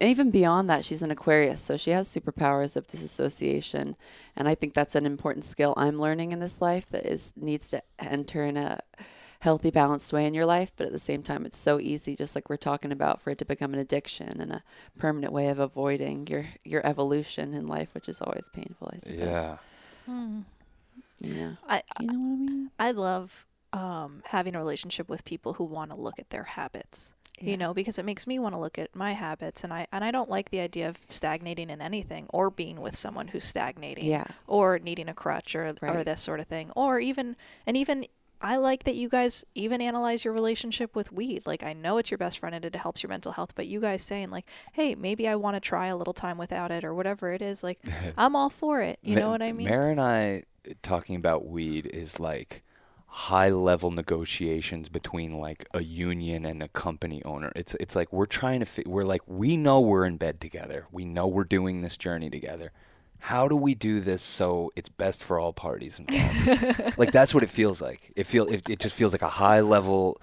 even 0.00 0.30
beyond 0.30 0.70
that, 0.70 0.84
she's 0.84 1.02
an 1.02 1.10
Aquarius, 1.10 1.60
so 1.60 1.76
she 1.76 1.90
has 1.90 2.08
superpowers 2.08 2.76
of 2.76 2.86
disassociation, 2.86 3.96
and 4.36 4.48
I 4.48 4.54
think 4.54 4.74
that's 4.74 4.94
an 4.94 5.06
important 5.06 5.44
skill 5.44 5.74
I'm 5.76 6.00
learning 6.00 6.32
in 6.32 6.40
this 6.40 6.60
life 6.60 6.86
that 6.90 7.06
is 7.06 7.32
needs 7.36 7.70
to 7.70 7.82
enter 7.98 8.44
in 8.44 8.56
a 8.56 8.80
healthy, 9.40 9.70
balanced 9.70 10.12
way 10.12 10.24
in 10.24 10.34
your 10.34 10.46
life. 10.46 10.72
But 10.76 10.86
at 10.86 10.92
the 10.92 10.98
same 11.00 11.22
time, 11.22 11.44
it's 11.44 11.58
so 11.58 11.80
easy, 11.80 12.14
just 12.14 12.34
like 12.36 12.48
we're 12.48 12.56
talking 12.56 12.92
about, 12.92 13.20
for 13.20 13.30
it 13.30 13.38
to 13.38 13.44
become 13.44 13.74
an 13.74 13.80
addiction 13.80 14.40
and 14.40 14.52
a 14.52 14.62
permanent 14.98 15.32
way 15.32 15.48
of 15.48 15.58
avoiding 15.58 16.26
your 16.28 16.46
your 16.64 16.86
evolution 16.86 17.52
in 17.54 17.66
life, 17.66 17.88
which 17.92 18.08
is 18.08 18.20
always 18.20 18.48
painful. 18.48 18.90
I 18.92 18.98
suppose. 19.00 19.18
Yeah. 19.18 19.56
Yeah. 21.18 21.52
I 21.68 21.82
You 22.00 22.06
know 22.06 22.18
what 22.18 22.34
I 22.34 22.36
mean? 22.36 22.70
I 22.78 22.90
love 22.92 23.46
um, 23.72 24.22
having 24.26 24.54
a 24.54 24.58
relationship 24.58 25.08
with 25.08 25.24
people 25.24 25.54
who 25.54 25.64
want 25.64 25.90
to 25.90 25.96
look 25.96 26.18
at 26.18 26.30
their 26.30 26.44
habits. 26.44 27.14
Yeah. 27.38 27.50
You 27.50 27.56
know, 27.56 27.74
because 27.74 27.98
it 27.98 28.04
makes 28.04 28.26
me 28.26 28.38
want 28.38 28.54
to 28.54 28.60
look 28.60 28.78
at 28.78 28.94
my 28.94 29.12
habits, 29.12 29.64
and 29.64 29.72
I 29.72 29.86
and 29.90 30.04
I 30.04 30.10
don't 30.10 30.30
like 30.30 30.50
the 30.50 30.60
idea 30.60 30.88
of 30.88 30.98
stagnating 31.08 31.70
in 31.70 31.80
anything 31.80 32.26
or 32.28 32.50
being 32.50 32.80
with 32.80 32.94
someone 32.96 33.28
who's 33.28 33.44
stagnating. 33.44 34.04
Yeah. 34.04 34.26
or 34.46 34.78
needing 34.78 35.08
a 35.08 35.14
crutch 35.14 35.54
or 35.56 35.72
or 35.82 36.04
this 36.04 36.20
sort 36.20 36.40
of 36.40 36.46
thing 36.46 36.70
or 36.76 37.00
even 37.00 37.36
and 37.66 37.76
even 37.76 38.06
I 38.42 38.56
like 38.56 38.84
that 38.84 38.96
you 38.96 39.08
guys 39.08 39.44
even 39.54 39.80
analyze 39.80 40.24
your 40.24 40.34
relationship 40.34 40.96
with 40.96 41.12
weed. 41.12 41.46
Like 41.46 41.62
I 41.62 41.72
know 41.72 41.98
it's 41.98 42.10
your 42.10 42.18
best 42.18 42.38
friend 42.40 42.54
and 42.54 42.64
it 42.64 42.74
helps 42.74 43.02
your 43.02 43.08
mental 43.08 43.32
health, 43.32 43.54
but 43.54 43.68
you 43.68 43.80
guys 43.80 44.02
saying 44.02 44.30
like, 44.30 44.46
"Hey, 44.72 44.94
maybe 44.96 45.28
I 45.28 45.36
want 45.36 45.54
to 45.54 45.60
try 45.60 45.86
a 45.86 45.96
little 45.96 46.12
time 46.12 46.38
without 46.38 46.70
it 46.72 46.82
or 46.84 46.92
whatever 46.94 47.32
it 47.32 47.40
is." 47.40 47.62
Like 47.62 47.78
I'm 48.18 48.34
all 48.34 48.50
for 48.50 48.80
it. 48.80 48.98
You 49.02 49.16
know 49.16 49.30
what 49.30 49.42
I 49.42 49.52
mean? 49.52 49.68
Mara 49.68 49.90
and 49.92 50.00
I 50.00 50.42
uh, 50.68 50.74
talking 50.82 51.16
about 51.16 51.46
weed 51.46 51.86
is 51.92 52.18
like 52.18 52.62
high 53.14 53.50
level 53.50 53.90
negotiations 53.90 54.88
between 54.88 55.36
like 55.38 55.66
a 55.74 55.82
union 55.82 56.46
and 56.46 56.62
a 56.62 56.68
company 56.68 57.22
owner. 57.24 57.52
It's 57.54 57.74
it's 57.74 57.94
like 57.94 58.10
we're 58.10 58.24
trying 58.24 58.60
to 58.60 58.66
fi- 58.66 58.84
we're 58.86 59.02
like 59.02 59.20
we 59.26 59.56
know 59.58 59.80
we're 59.80 60.06
in 60.06 60.16
bed 60.16 60.40
together. 60.40 60.86
We 60.90 61.04
know 61.04 61.26
we're 61.28 61.44
doing 61.44 61.82
this 61.82 61.98
journey 61.98 62.30
together. 62.30 62.72
How 63.18 63.48
do 63.48 63.54
we 63.54 63.74
do 63.74 64.00
this 64.00 64.22
so 64.22 64.70
it's 64.76 64.88
best 64.88 65.22
for 65.22 65.38
all 65.38 65.52
parties 65.52 65.98
involved? 65.98 66.98
like 66.98 67.12
that's 67.12 67.34
what 67.34 67.42
it 67.42 67.50
feels 67.50 67.82
like. 67.82 68.10
It 68.16 68.26
feel 68.26 68.46
it, 68.48 68.68
it 68.70 68.78
just 68.80 68.96
feels 68.96 69.12
like 69.12 69.22
a 69.22 69.28
high 69.28 69.60
level 69.60 70.18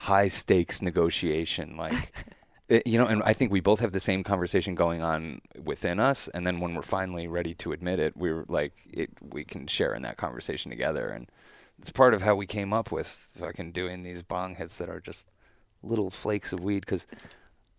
high 0.00 0.28
stakes 0.28 0.82
negotiation 0.82 1.76
like 1.78 1.94
it- 1.94 2.34
eh, 2.76 2.82
you 2.84 2.98
know, 2.98 3.06
and 3.06 3.22
I 3.22 3.32
think 3.32 3.52
we 3.52 3.60
both 3.60 3.80
have 3.80 3.92
the 3.92 4.00
same 4.00 4.22
conversation 4.22 4.74
going 4.74 5.02
on 5.02 5.40
within 5.62 5.98
us, 5.98 6.28
and 6.28 6.46
then 6.46 6.60
when 6.60 6.74
we're 6.74 6.82
finally 6.82 7.26
ready 7.26 7.54
to 7.54 7.72
admit 7.72 7.98
it, 7.98 8.16
we're 8.16 8.44
like, 8.48 8.72
it, 8.92 9.10
we 9.22 9.44
can 9.44 9.66
share 9.66 9.94
in 9.94 10.02
that 10.02 10.16
conversation 10.18 10.70
together, 10.70 11.08
and 11.08 11.28
it's 11.78 11.90
part 11.90 12.14
of 12.14 12.22
how 12.22 12.34
we 12.34 12.46
came 12.46 12.72
up 12.72 12.90
with 12.92 13.08
fucking 13.32 13.72
doing 13.72 14.02
these 14.02 14.22
bong 14.22 14.54
hits 14.54 14.78
that 14.78 14.88
are 14.88 15.00
just 15.00 15.28
little 15.82 16.10
flakes 16.10 16.52
of 16.52 16.60
weed, 16.60 16.80
because 16.80 17.06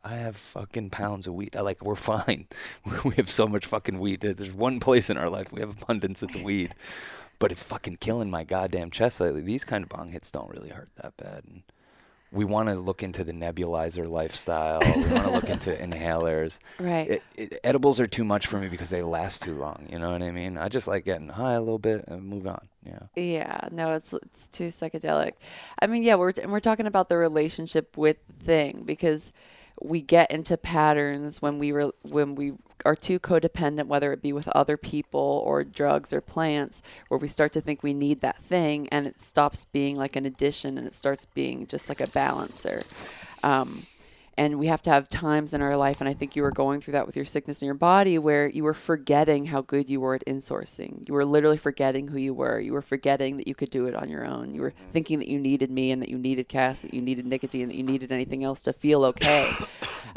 I 0.03 0.15
have 0.15 0.37
fucking 0.37 0.91
pounds 0.91 1.25
of 1.25 1.33
weed. 1.33 1.55
I 1.55 1.61
like, 1.61 1.83
we're 1.83 1.95
fine. 1.95 2.47
we 3.03 3.15
have 3.15 3.29
so 3.29 3.47
much 3.47 3.65
fucking 3.65 3.97
weed. 3.97 4.21
There's 4.21 4.53
one 4.53 4.79
place 4.79 5.09
in 5.09 5.17
our 5.17 5.29
life 5.29 5.51
we 5.51 5.61
have 5.61 5.81
abundance. 5.81 6.21
It's 6.21 6.35
weed, 6.35 6.75
but 7.39 7.51
it's 7.51 7.63
fucking 7.63 7.97
killing 7.97 8.29
my 8.29 8.43
goddamn 8.43 8.91
chest 8.91 9.19
lately. 9.19 9.41
These 9.41 9.65
kind 9.65 9.83
of 9.83 9.89
bong 9.89 10.09
hits 10.09 10.29
don't 10.29 10.49
really 10.51 10.69
hurt 10.69 10.89
that 10.97 11.17
bad. 11.17 11.43
And, 11.45 11.63
we 12.35 12.43
want 12.43 12.67
to 12.67 12.75
look 12.75 13.01
into 13.01 13.23
the 13.23 13.31
nebulizer 13.31 14.07
lifestyle. 14.07 14.81
we 14.83 15.03
want 15.03 15.23
to 15.23 15.31
look 15.31 15.49
into 15.49 15.71
inhalers. 15.81 16.59
Right. 16.79 17.09
It, 17.09 17.23
it, 17.37 17.59
edibles 17.63 17.99
are 18.01 18.07
too 18.07 18.25
much 18.25 18.47
for 18.47 18.59
me 18.59 18.67
because 18.67 18.89
they 18.89 19.01
last 19.01 19.41
too 19.41 19.55
long. 19.55 19.87
You 19.89 19.99
know 19.99 20.11
what 20.11 20.21
I 20.21 20.31
mean? 20.31 20.57
I 20.57 20.67
just 20.67 20.87
like 20.87 21.05
getting 21.05 21.29
high 21.29 21.53
a 21.53 21.59
little 21.61 21.79
bit 21.79 22.03
and 22.07 22.23
move 22.23 22.45
on. 22.45 22.67
Yeah. 22.85 22.99
Yeah, 23.15 23.69
no, 23.71 23.95
it's 23.95 24.13
it's 24.13 24.47
too 24.47 24.67
psychedelic. 24.67 25.33
I 25.79 25.87
mean, 25.87 26.03
yeah, 26.03 26.15
we're 26.15 26.33
and 26.41 26.51
we're 26.51 26.59
talking 26.59 26.85
about 26.85 27.09
the 27.09 27.17
relationship 27.17 27.97
with 27.97 28.17
the 28.27 28.33
thing 28.33 28.83
because 28.85 29.31
we 29.81 30.01
get 30.01 30.31
into 30.31 30.57
patterns 30.57 31.41
when 31.41 31.59
we 31.59 31.71
were 31.71 31.91
when 32.03 32.35
we 32.35 32.53
are 32.85 32.95
too 32.95 33.19
codependent, 33.19 33.87
whether 33.87 34.13
it 34.13 34.21
be 34.21 34.33
with 34.33 34.47
other 34.49 34.77
people 34.77 35.43
or 35.45 35.63
drugs 35.63 36.13
or 36.13 36.21
plants, 36.21 36.81
where 37.07 37.17
we 37.17 37.27
start 37.27 37.53
to 37.53 37.61
think 37.61 37.81
we 37.81 37.93
need 37.93 38.21
that 38.21 38.37
thing, 38.37 38.87
and 38.89 39.07
it 39.07 39.19
stops 39.19 39.65
being 39.65 39.95
like 39.95 40.15
an 40.15 40.25
addition 40.25 40.77
and 40.77 40.85
it 40.85 40.93
starts 40.93 41.25
being 41.25 41.67
just 41.67 41.89
like 41.89 42.01
a 42.01 42.07
balancer. 42.07 42.83
Um, 43.43 43.85
and 44.37 44.59
we 44.59 44.67
have 44.67 44.81
to 44.81 44.89
have 44.89 45.07
times 45.07 45.53
in 45.53 45.61
our 45.61 45.77
life 45.77 46.01
and 46.01 46.09
i 46.09 46.13
think 46.13 46.35
you 46.35 46.41
were 46.41 46.51
going 46.51 46.81
through 46.81 46.93
that 46.93 47.05
with 47.05 47.15
your 47.15 47.25
sickness 47.25 47.61
in 47.61 47.65
your 47.65 47.75
body 47.75 48.17
where 48.17 48.47
you 48.47 48.63
were 48.63 48.73
forgetting 48.73 49.45
how 49.45 49.61
good 49.61 49.89
you 49.89 49.99
were 49.99 50.15
at 50.15 50.25
insourcing. 50.25 51.07
You 51.07 51.13
were 51.13 51.25
literally 51.25 51.57
forgetting 51.57 52.07
who 52.07 52.17
you 52.17 52.33
were. 52.33 52.59
You 52.59 52.73
were 52.73 52.81
forgetting 52.81 53.37
that 53.37 53.47
you 53.47 53.55
could 53.55 53.69
do 53.69 53.85
it 53.87 53.95
on 53.95 54.09
your 54.09 54.25
own. 54.25 54.53
You 54.53 54.61
were 54.61 54.73
thinking 54.91 55.19
that 55.19 55.27
you 55.27 55.39
needed 55.39 55.71
me 55.71 55.91
and 55.91 56.01
that 56.01 56.09
you 56.09 56.17
needed 56.17 56.47
cass 56.47 56.81
that 56.81 56.93
you 56.93 57.01
needed 57.01 57.25
nicotine 57.25 57.67
that 57.67 57.77
you 57.77 57.83
needed 57.83 58.11
anything 58.11 58.43
else 58.43 58.61
to 58.63 58.73
feel 58.73 59.03
okay. 59.05 59.51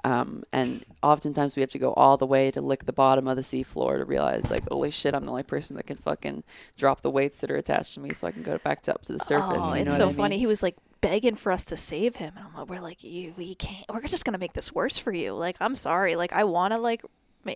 Um, 0.04 0.44
and 0.52 0.84
oftentimes 1.02 1.56
we 1.56 1.60
have 1.60 1.70
to 1.70 1.78
go 1.78 1.92
all 1.94 2.16
the 2.16 2.26
way 2.26 2.52
to 2.52 2.60
lick 2.60 2.84
the 2.84 2.92
bottom 2.92 3.26
of 3.26 3.34
the 3.34 3.42
seafloor 3.42 3.98
to 3.98 4.04
realize 4.04 4.48
like 4.48 4.62
holy 4.68 4.92
shit 4.92 5.12
i'm 5.12 5.24
the 5.24 5.30
only 5.32 5.42
person 5.42 5.74
that 5.76 5.88
can 5.88 5.96
fucking 5.96 6.44
drop 6.76 7.00
the 7.00 7.10
weights 7.10 7.38
that 7.38 7.50
are 7.50 7.56
attached 7.56 7.94
to 7.94 8.00
me 8.00 8.14
so 8.14 8.28
i 8.28 8.30
can 8.30 8.44
go 8.44 8.58
back 8.58 8.80
to 8.82 8.94
up 8.94 9.04
to 9.06 9.12
the 9.12 9.18
surface. 9.18 9.58
Oh, 9.60 9.74
you 9.74 9.82
it's 9.82 9.96
so 9.96 10.04
I 10.04 10.06
mean? 10.06 10.16
funny. 10.16 10.38
He 10.38 10.46
was 10.46 10.62
like 10.62 10.76
begging 11.00 11.34
for 11.34 11.52
us 11.52 11.64
to 11.66 11.76
save 11.76 12.16
him, 12.16 12.34
and 12.36 12.46
I'm 12.46 12.54
like, 12.54 12.68
we're 12.68 12.80
like, 12.80 13.02
you, 13.04 13.34
we 13.36 13.54
can't. 13.54 13.84
We're 13.92 14.02
just 14.02 14.24
gonna 14.24 14.38
make 14.38 14.52
this 14.54 14.74
worse 14.74 14.98
for 14.98 15.12
you. 15.12 15.32
Like, 15.34 15.56
I'm 15.60 15.74
sorry. 15.74 16.16
Like, 16.16 16.32
I 16.32 16.44
want 16.44 16.72
to 16.72 16.78
like. 16.78 17.02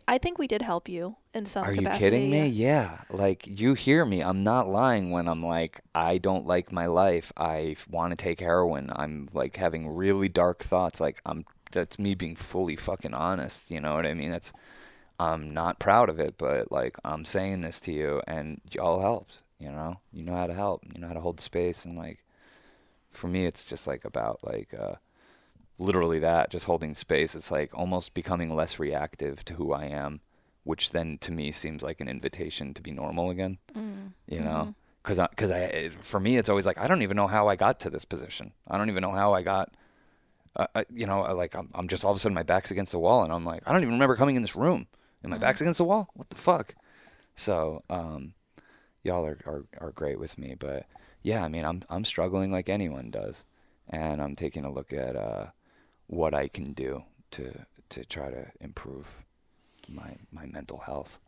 I 0.09 0.17
think 0.17 0.39
we 0.39 0.47
did 0.47 0.63
help 0.63 0.89
you 0.89 1.17
in 1.35 1.45
some 1.45 1.65
Are 1.65 1.73
you 1.73 1.87
kidding 1.91 2.31
me? 2.31 2.47
yeah. 2.47 2.99
Yeah. 3.11 3.17
Like 3.17 3.47
you 3.47 3.75
hear 3.75 4.07
me. 4.07 4.23
I'm 4.23 4.43
not 4.43 4.67
lying 4.69 5.11
when 5.11 5.29
I'm 5.29 5.45
like 5.45 5.83
I 5.95 6.17
don't 6.17 6.47
like 6.47 6.73
my 6.73 6.87
life. 6.87 7.31
I 7.37 7.77
want 7.91 8.13
to 8.13 8.17
take 8.17 8.41
heroin. 8.41 8.91
I'm 8.95 9.29
like 9.35 9.57
having 9.57 9.89
really 9.91 10.31
dark 10.31 10.63
thoughts. 10.63 10.99
Like 10.99 11.21
I'm 11.27 11.45
that's 11.73 11.99
me 11.99 12.15
being 12.15 12.37
fully 12.37 12.77
fucking 12.77 13.13
honest. 13.13 13.71
You 13.71 13.81
know 13.81 13.95
what 13.95 14.07
I 14.07 14.15
mean? 14.15 14.31
That's 14.31 14.53
I'm 15.19 15.53
not 15.53 15.79
proud 15.79 16.09
of 16.09 16.19
it, 16.19 16.37
but 16.39 16.73
like 16.73 16.97
I'm 17.05 17.25
saying 17.27 17.61
this 17.61 17.79
to 17.81 17.93
you 17.93 18.23
and 18.27 18.63
y'all 18.71 19.01
helped. 19.01 19.41
You 19.59 19.71
know, 19.73 20.01
you 20.13 20.23
know 20.23 20.35
how 20.35 20.47
to 20.47 20.55
help. 20.55 20.85
You 20.95 21.01
know 21.01 21.09
how 21.09 21.15
to 21.15 21.21
hold 21.21 21.39
space 21.41 21.85
and 21.85 21.99
like 21.99 22.22
for 23.13 23.29
me, 23.29 23.47
it's 23.47 23.65
just 23.65 23.87
like 23.87 24.05
about 24.05 24.41
like 24.43 24.75
uh, 24.79 24.95
literally 25.79 26.19
that, 26.21 26.51
just 26.51 26.67
holding 26.67 26.95
space. 26.95 27.35
It's 27.35 27.51
like 27.51 27.71
almost 27.77 28.15
becoming 28.15 28.55
less 28.55 28.79
reactive 28.79 29.45
to 29.47 29.55
who 29.55 29.73
I 29.73 29.85
am, 29.85 30.21
which 30.65 30.91
then 30.91 31.19
to 31.19 31.33
me 31.33 31.53
seems 31.53 31.83
like 31.83 32.01
an 32.01 32.09
invitation 32.09 32.75
to 32.75 32.83
be 32.83 32.91
normal 32.93 33.31
again. 33.31 33.59
Mm. 33.77 34.13
You 34.29 34.41
know, 34.41 34.75
because 35.03 35.19
because 35.31 35.51
I, 35.51 35.59
it- 35.59 35.95
for 36.05 36.21
me 36.21 36.37
it's 36.39 36.49
always 36.49 36.67
like 36.67 36.79
I 36.79 36.87
don't 36.87 37.03
even 37.03 37.17
know 37.17 37.27
how 37.27 37.49
I 37.49 37.57
got 37.57 37.81
to 37.81 37.91
this 37.91 38.05
position. 38.05 38.53
I 38.69 38.79
don't 38.79 38.91
even 38.91 39.03
know 39.03 39.13
how 39.13 39.33
I 39.35 39.43
got. 39.43 39.75
Uh, 40.55 40.67
I, 40.75 40.85
you 40.93 41.07
know, 41.07 41.23
I, 41.23 41.33
like 41.33 41.55
I'm, 41.55 41.71
I'm 41.75 41.89
just 41.89 42.05
all 42.05 42.11
of 42.11 42.17
a 42.19 42.21
sudden 42.21 42.35
my 42.35 42.43
back's 42.43 42.71
against 42.71 42.93
the 42.93 42.99
wall, 42.99 43.23
and 43.25 43.33
I'm 43.33 43.45
like, 43.45 43.63
I 43.67 43.73
don't 43.73 43.81
even 43.83 43.95
remember 43.95 44.17
coming 44.17 44.37
in 44.37 44.43
this 44.43 44.55
room, 44.55 44.87
and 45.23 45.31
my 45.31 45.39
back's 45.39 45.63
against 45.63 45.79
the 45.79 45.85
wall. 45.85 46.09
What 46.15 46.29
the 46.29 46.37
fuck? 46.37 46.75
So, 47.35 47.83
um, 47.89 48.35
y'all 49.03 49.25
are, 49.25 49.39
are 49.47 49.65
are 49.81 49.93
great 49.93 50.21
with 50.21 50.37
me, 50.37 50.55
but 50.59 50.85
yeah, 51.23 51.45
I 51.45 51.49
mean, 51.49 51.65
I'm 51.65 51.83
I'm 51.91 52.05
struggling 52.05 52.51
like 52.53 52.69
anyone 52.69 53.11
does, 53.11 53.45
and 53.89 54.21
I'm 54.23 54.37
taking 54.37 54.65
a 54.65 54.73
look 54.73 54.93
at 54.93 55.17
uh, 55.17 55.47
what 56.09 56.35
I 56.35 56.49
can 56.49 56.73
do 56.75 57.05
to 57.33 57.67
to 57.91 58.05
try 58.07 58.31
to 58.31 58.53
improve 58.61 59.25
my 59.89 60.19
my 60.33 60.47
mental 60.47 60.79
health. 60.81 61.21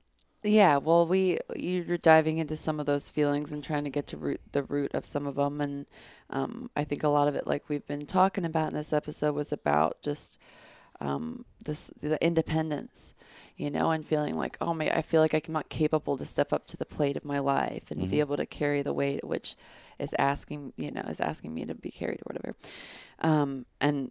Yeah, 0.43 0.77
well, 0.77 1.07
we 1.07 1.39
you're 1.57 1.97
diving 1.97 2.37
into 2.37 2.57
some 2.57 2.79
of 2.79 2.85
those 2.85 3.11
feelings 3.11 3.51
and 3.51 3.65
trying 3.65 3.85
to 3.85 3.91
get 3.91 4.07
to 4.09 4.19
root 4.19 4.41
the 4.53 4.63
root 4.63 4.95
of 4.95 5.07
some 5.07 5.27
of 5.27 5.37
them, 5.37 5.61
and 5.61 5.87
um, 6.29 6.71
I 6.77 6.85
think 6.85 7.03
a 7.03 7.09
lot 7.09 7.29
of 7.29 7.35
it, 7.35 7.47
like 7.47 7.69
we've 7.71 7.87
been 7.87 8.05
talking 8.05 8.45
about 8.45 8.69
in 8.69 8.75
this 8.75 8.93
episode, 8.93 9.35
was 9.35 9.53
about 9.53 10.03
just 10.03 10.39
um, 11.01 11.45
this 11.65 11.91
the 12.03 12.23
independence, 12.25 13.15
you 13.57 13.71
know, 13.71 13.91
and 13.91 14.07
feeling 14.07 14.35
like, 14.35 14.59
oh 14.61 14.75
my, 14.75 14.91
I 14.91 15.03
feel 15.03 15.23
like 15.23 15.35
I'm 15.35 15.55
not 15.55 15.71
capable 15.71 16.17
to 16.19 16.27
step 16.27 16.53
up 16.53 16.67
to 16.69 16.77
the 16.77 16.87
plate 16.87 17.17
of 17.17 17.25
my 17.25 17.39
life 17.41 17.91
and 17.91 18.09
be 18.11 18.19
Mhm. 18.19 18.21
able 18.21 18.37
to 18.37 18.47
carry 18.47 18.83
the 18.83 18.93
weight, 18.95 19.25
which 19.25 19.57
is 19.99 20.15
asking, 20.19 20.73
you 20.77 20.91
know, 20.91 21.03
is 21.03 21.21
asking 21.21 21.55
me 21.55 21.65
to 21.67 21.75
be 21.75 21.91
carried 21.91 22.21
or 22.21 22.25
whatever, 22.35 22.55
um, 23.21 23.67
and 23.81 24.11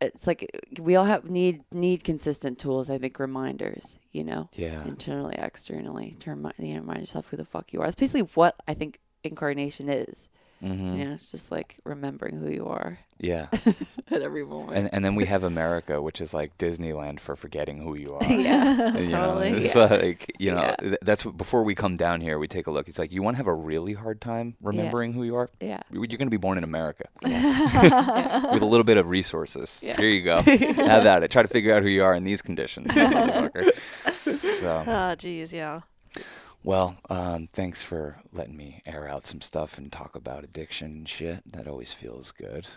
it's 0.00 0.26
like 0.26 0.50
we 0.80 0.96
all 0.96 1.04
have 1.06 1.30
need 1.30 1.62
need 1.72 2.04
consistent 2.04 2.58
tools. 2.58 2.90
I 2.90 2.98
think 2.98 3.18
reminders, 3.18 3.98
you 4.12 4.24
know 4.24 4.50
Yeah. 4.56 4.84
internally, 4.86 5.36
externally, 5.38 6.14
to 6.20 6.30
remind, 6.30 6.54
you 6.58 6.74
know, 6.74 6.80
remind 6.80 7.00
yourself 7.00 7.28
who 7.28 7.36
the 7.36 7.44
fuck 7.44 7.72
you 7.72 7.80
are. 7.80 7.86
That's 7.86 7.96
basically 7.96 8.28
what 8.34 8.56
I 8.68 8.74
think 8.74 8.98
incarnation 9.22 9.88
is. 9.88 10.28
Hmm 10.60 10.96
You 10.96 11.04
know, 11.06 11.12
it's 11.12 11.30
just 11.30 11.50
like 11.52 11.78
remembering 11.84 12.36
who 12.38 12.48
you 12.48 12.66
are 12.66 12.98
Yeah. 13.18 13.46
at 14.10 14.22
every 14.22 14.44
moment. 14.44 14.76
And 14.78 14.88
and 14.94 15.04
then 15.04 15.14
we 15.14 15.26
have 15.26 15.42
America, 15.44 16.00
which 16.00 16.20
is 16.20 16.32
like 16.34 16.56
Disneyland 16.58 17.20
for 17.20 17.36
forgetting 17.36 17.78
who 17.82 17.94
you 17.96 18.14
are. 18.14 18.24
yeah. 18.32 18.96
You 18.98 19.06
know, 19.08 19.26
Totally. 19.26 19.50
it's 19.50 19.74
Yeah. 19.74 19.84
like 19.86 20.32
you 20.38 20.50
know 20.54 20.62
Yeah. 20.62 20.76
th- 20.76 20.98
that's 21.02 21.24
what, 21.24 21.36
before 21.36 21.62
we 21.64 21.74
come 21.74 21.96
down 21.96 22.20
here, 22.20 22.38
we 22.38 22.48
take 22.48 22.66
a 22.66 22.70
look. 22.70 22.88
It's 22.88 22.98
like 22.98 23.12
you 23.12 23.22
want 23.22 23.34
to 23.36 23.38
have 23.38 23.46
a 23.46 23.54
really 23.54 23.92
hard 23.94 24.20
time 24.20 24.54
remembering 24.62 25.12
who 25.12 25.22
you 25.24 25.36
are. 25.36 25.50
Yeah. 25.60 25.80
You're 25.90 26.06
going 26.06 26.30
to 26.30 26.36
be 26.38 26.44
born 26.48 26.56
in 26.58 26.64
America 26.64 27.06
Yeah. 27.26 28.52
with 28.52 28.62
a 28.62 28.66
little 28.66 28.84
bit 28.84 28.96
of 28.98 29.08
resources. 29.08 29.80
Yeah. 29.82 29.96
Here 29.96 30.08
you 30.08 30.22
go. 30.22 30.40
have 30.42 31.06
at 31.06 31.22
it. 31.22 31.30
Try 31.30 31.42
to 31.42 31.48
figure 31.48 31.74
out 31.74 31.82
who 31.82 31.88
you 31.88 32.02
are 32.04 32.14
in 32.14 32.24
these 32.24 32.42
conditions. 32.42 32.88
So, 34.14 34.84
Oh, 34.86 35.14
geez, 35.16 35.52
yeah. 35.52 35.80
Well, 36.64 36.96
um, 37.10 37.48
thanks 37.52 37.84
for 37.84 38.16
letting 38.32 38.56
me 38.56 38.80
air 38.86 39.06
out 39.08 39.26
some 39.26 39.40
stuff 39.40 39.78
and 39.78 39.92
talk 39.92 40.16
about 40.16 40.42
addiction 40.44 40.90
and 40.92 41.08
shit. 41.08 41.40
That 41.52 41.68
always 41.68 41.92
feels 41.92 42.32
good. 42.32 42.68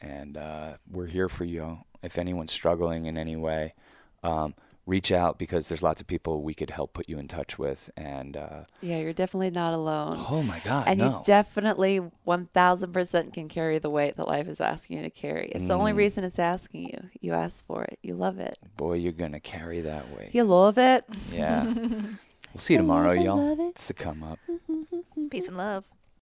And 0.00 0.36
uh, 0.36 0.74
we're 0.90 1.06
here 1.06 1.28
for 1.28 1.44
you. 1.44 1.78
If 2.02 2.16
anyone's 2.18 2.52
struggling 2.52 3.06
in 3.06 3.16
any 3.18 3.36
way, 3.36 3.74
um, 4.22 4.54
reach 4.86 5.10
out 5.10 5.38
because 5.38 5.66
there's 5.68 5.82
lots 5.82 6.00
of 6.02 6.06
people 6.06 6.42
we 6.42 6.52
could 6.52 6.68
help 6.68 6.92
put 6.92 7.08
you 7.08 7.18
in 7.18 7.26
touch 7.26 7.58
with. 7.58 7.90
And 7.96 8.36
uh, 8.36 8.64
yeah, 8.82 8.98
you're 8.98 9.14
definitely 9.14 9.50
not 9.50 9.72
alone. 9.72 10.16
oh 10.28 10.42
my 10.42 10.60
God, 10.60 10.84
and 10.86 10.98
no. 11.00 11.06
you 11.08 11.20
definitely 11.24 12.00
1000% 12.26 13.32
can 13.32 13.48
carry 13.48 13.78
the 13.78 13.88
weight 13.90 14.16
that 14.16 14.28
life 14.28 14.46
is 14.46 14.60
asking 14.60 14.98
you 14.98 15.02
to 15.04 15.10
carry. 15.10 15.48
It's 15.48 15.66
the 15.66 15.74
only 15.74 15.92
Mm. 15.92 15.96
reason 15.96 16.24
it's 16.24 16.38
asking 16.38 16.84
you. 16.88 17.08
You 17.20 17.32
ask 17.32 17.64
for 17.66 17.82
it. 17.84 17.98
You 18.02 18.14
love 18.14 18.38
it. 18.38 18.58
Boy, 18.76 18.94
you're 18.94 19.12
gonna 19.12 19.40
carry 19.40 19.80
that 19.80 20.10
weight. 20.16 20.34
You 20.34 20.44
love 20.44 20.76
it. 20.78 21.02
Yeah. 21.32 21.72
we'll 22.54 22.60
see 22.60 22.74
you 22.74 22.78
tomorrow, 22.78 23.12
y'all. 23.12 23.60
it. 23.60 23.70
It's 23.70 23.86
the 23.86 23.94
come 23.94 24.22
up. 24.22 24.38
Peace 25.30 25.48
and 25.48 25.56
love. 25.56 25.88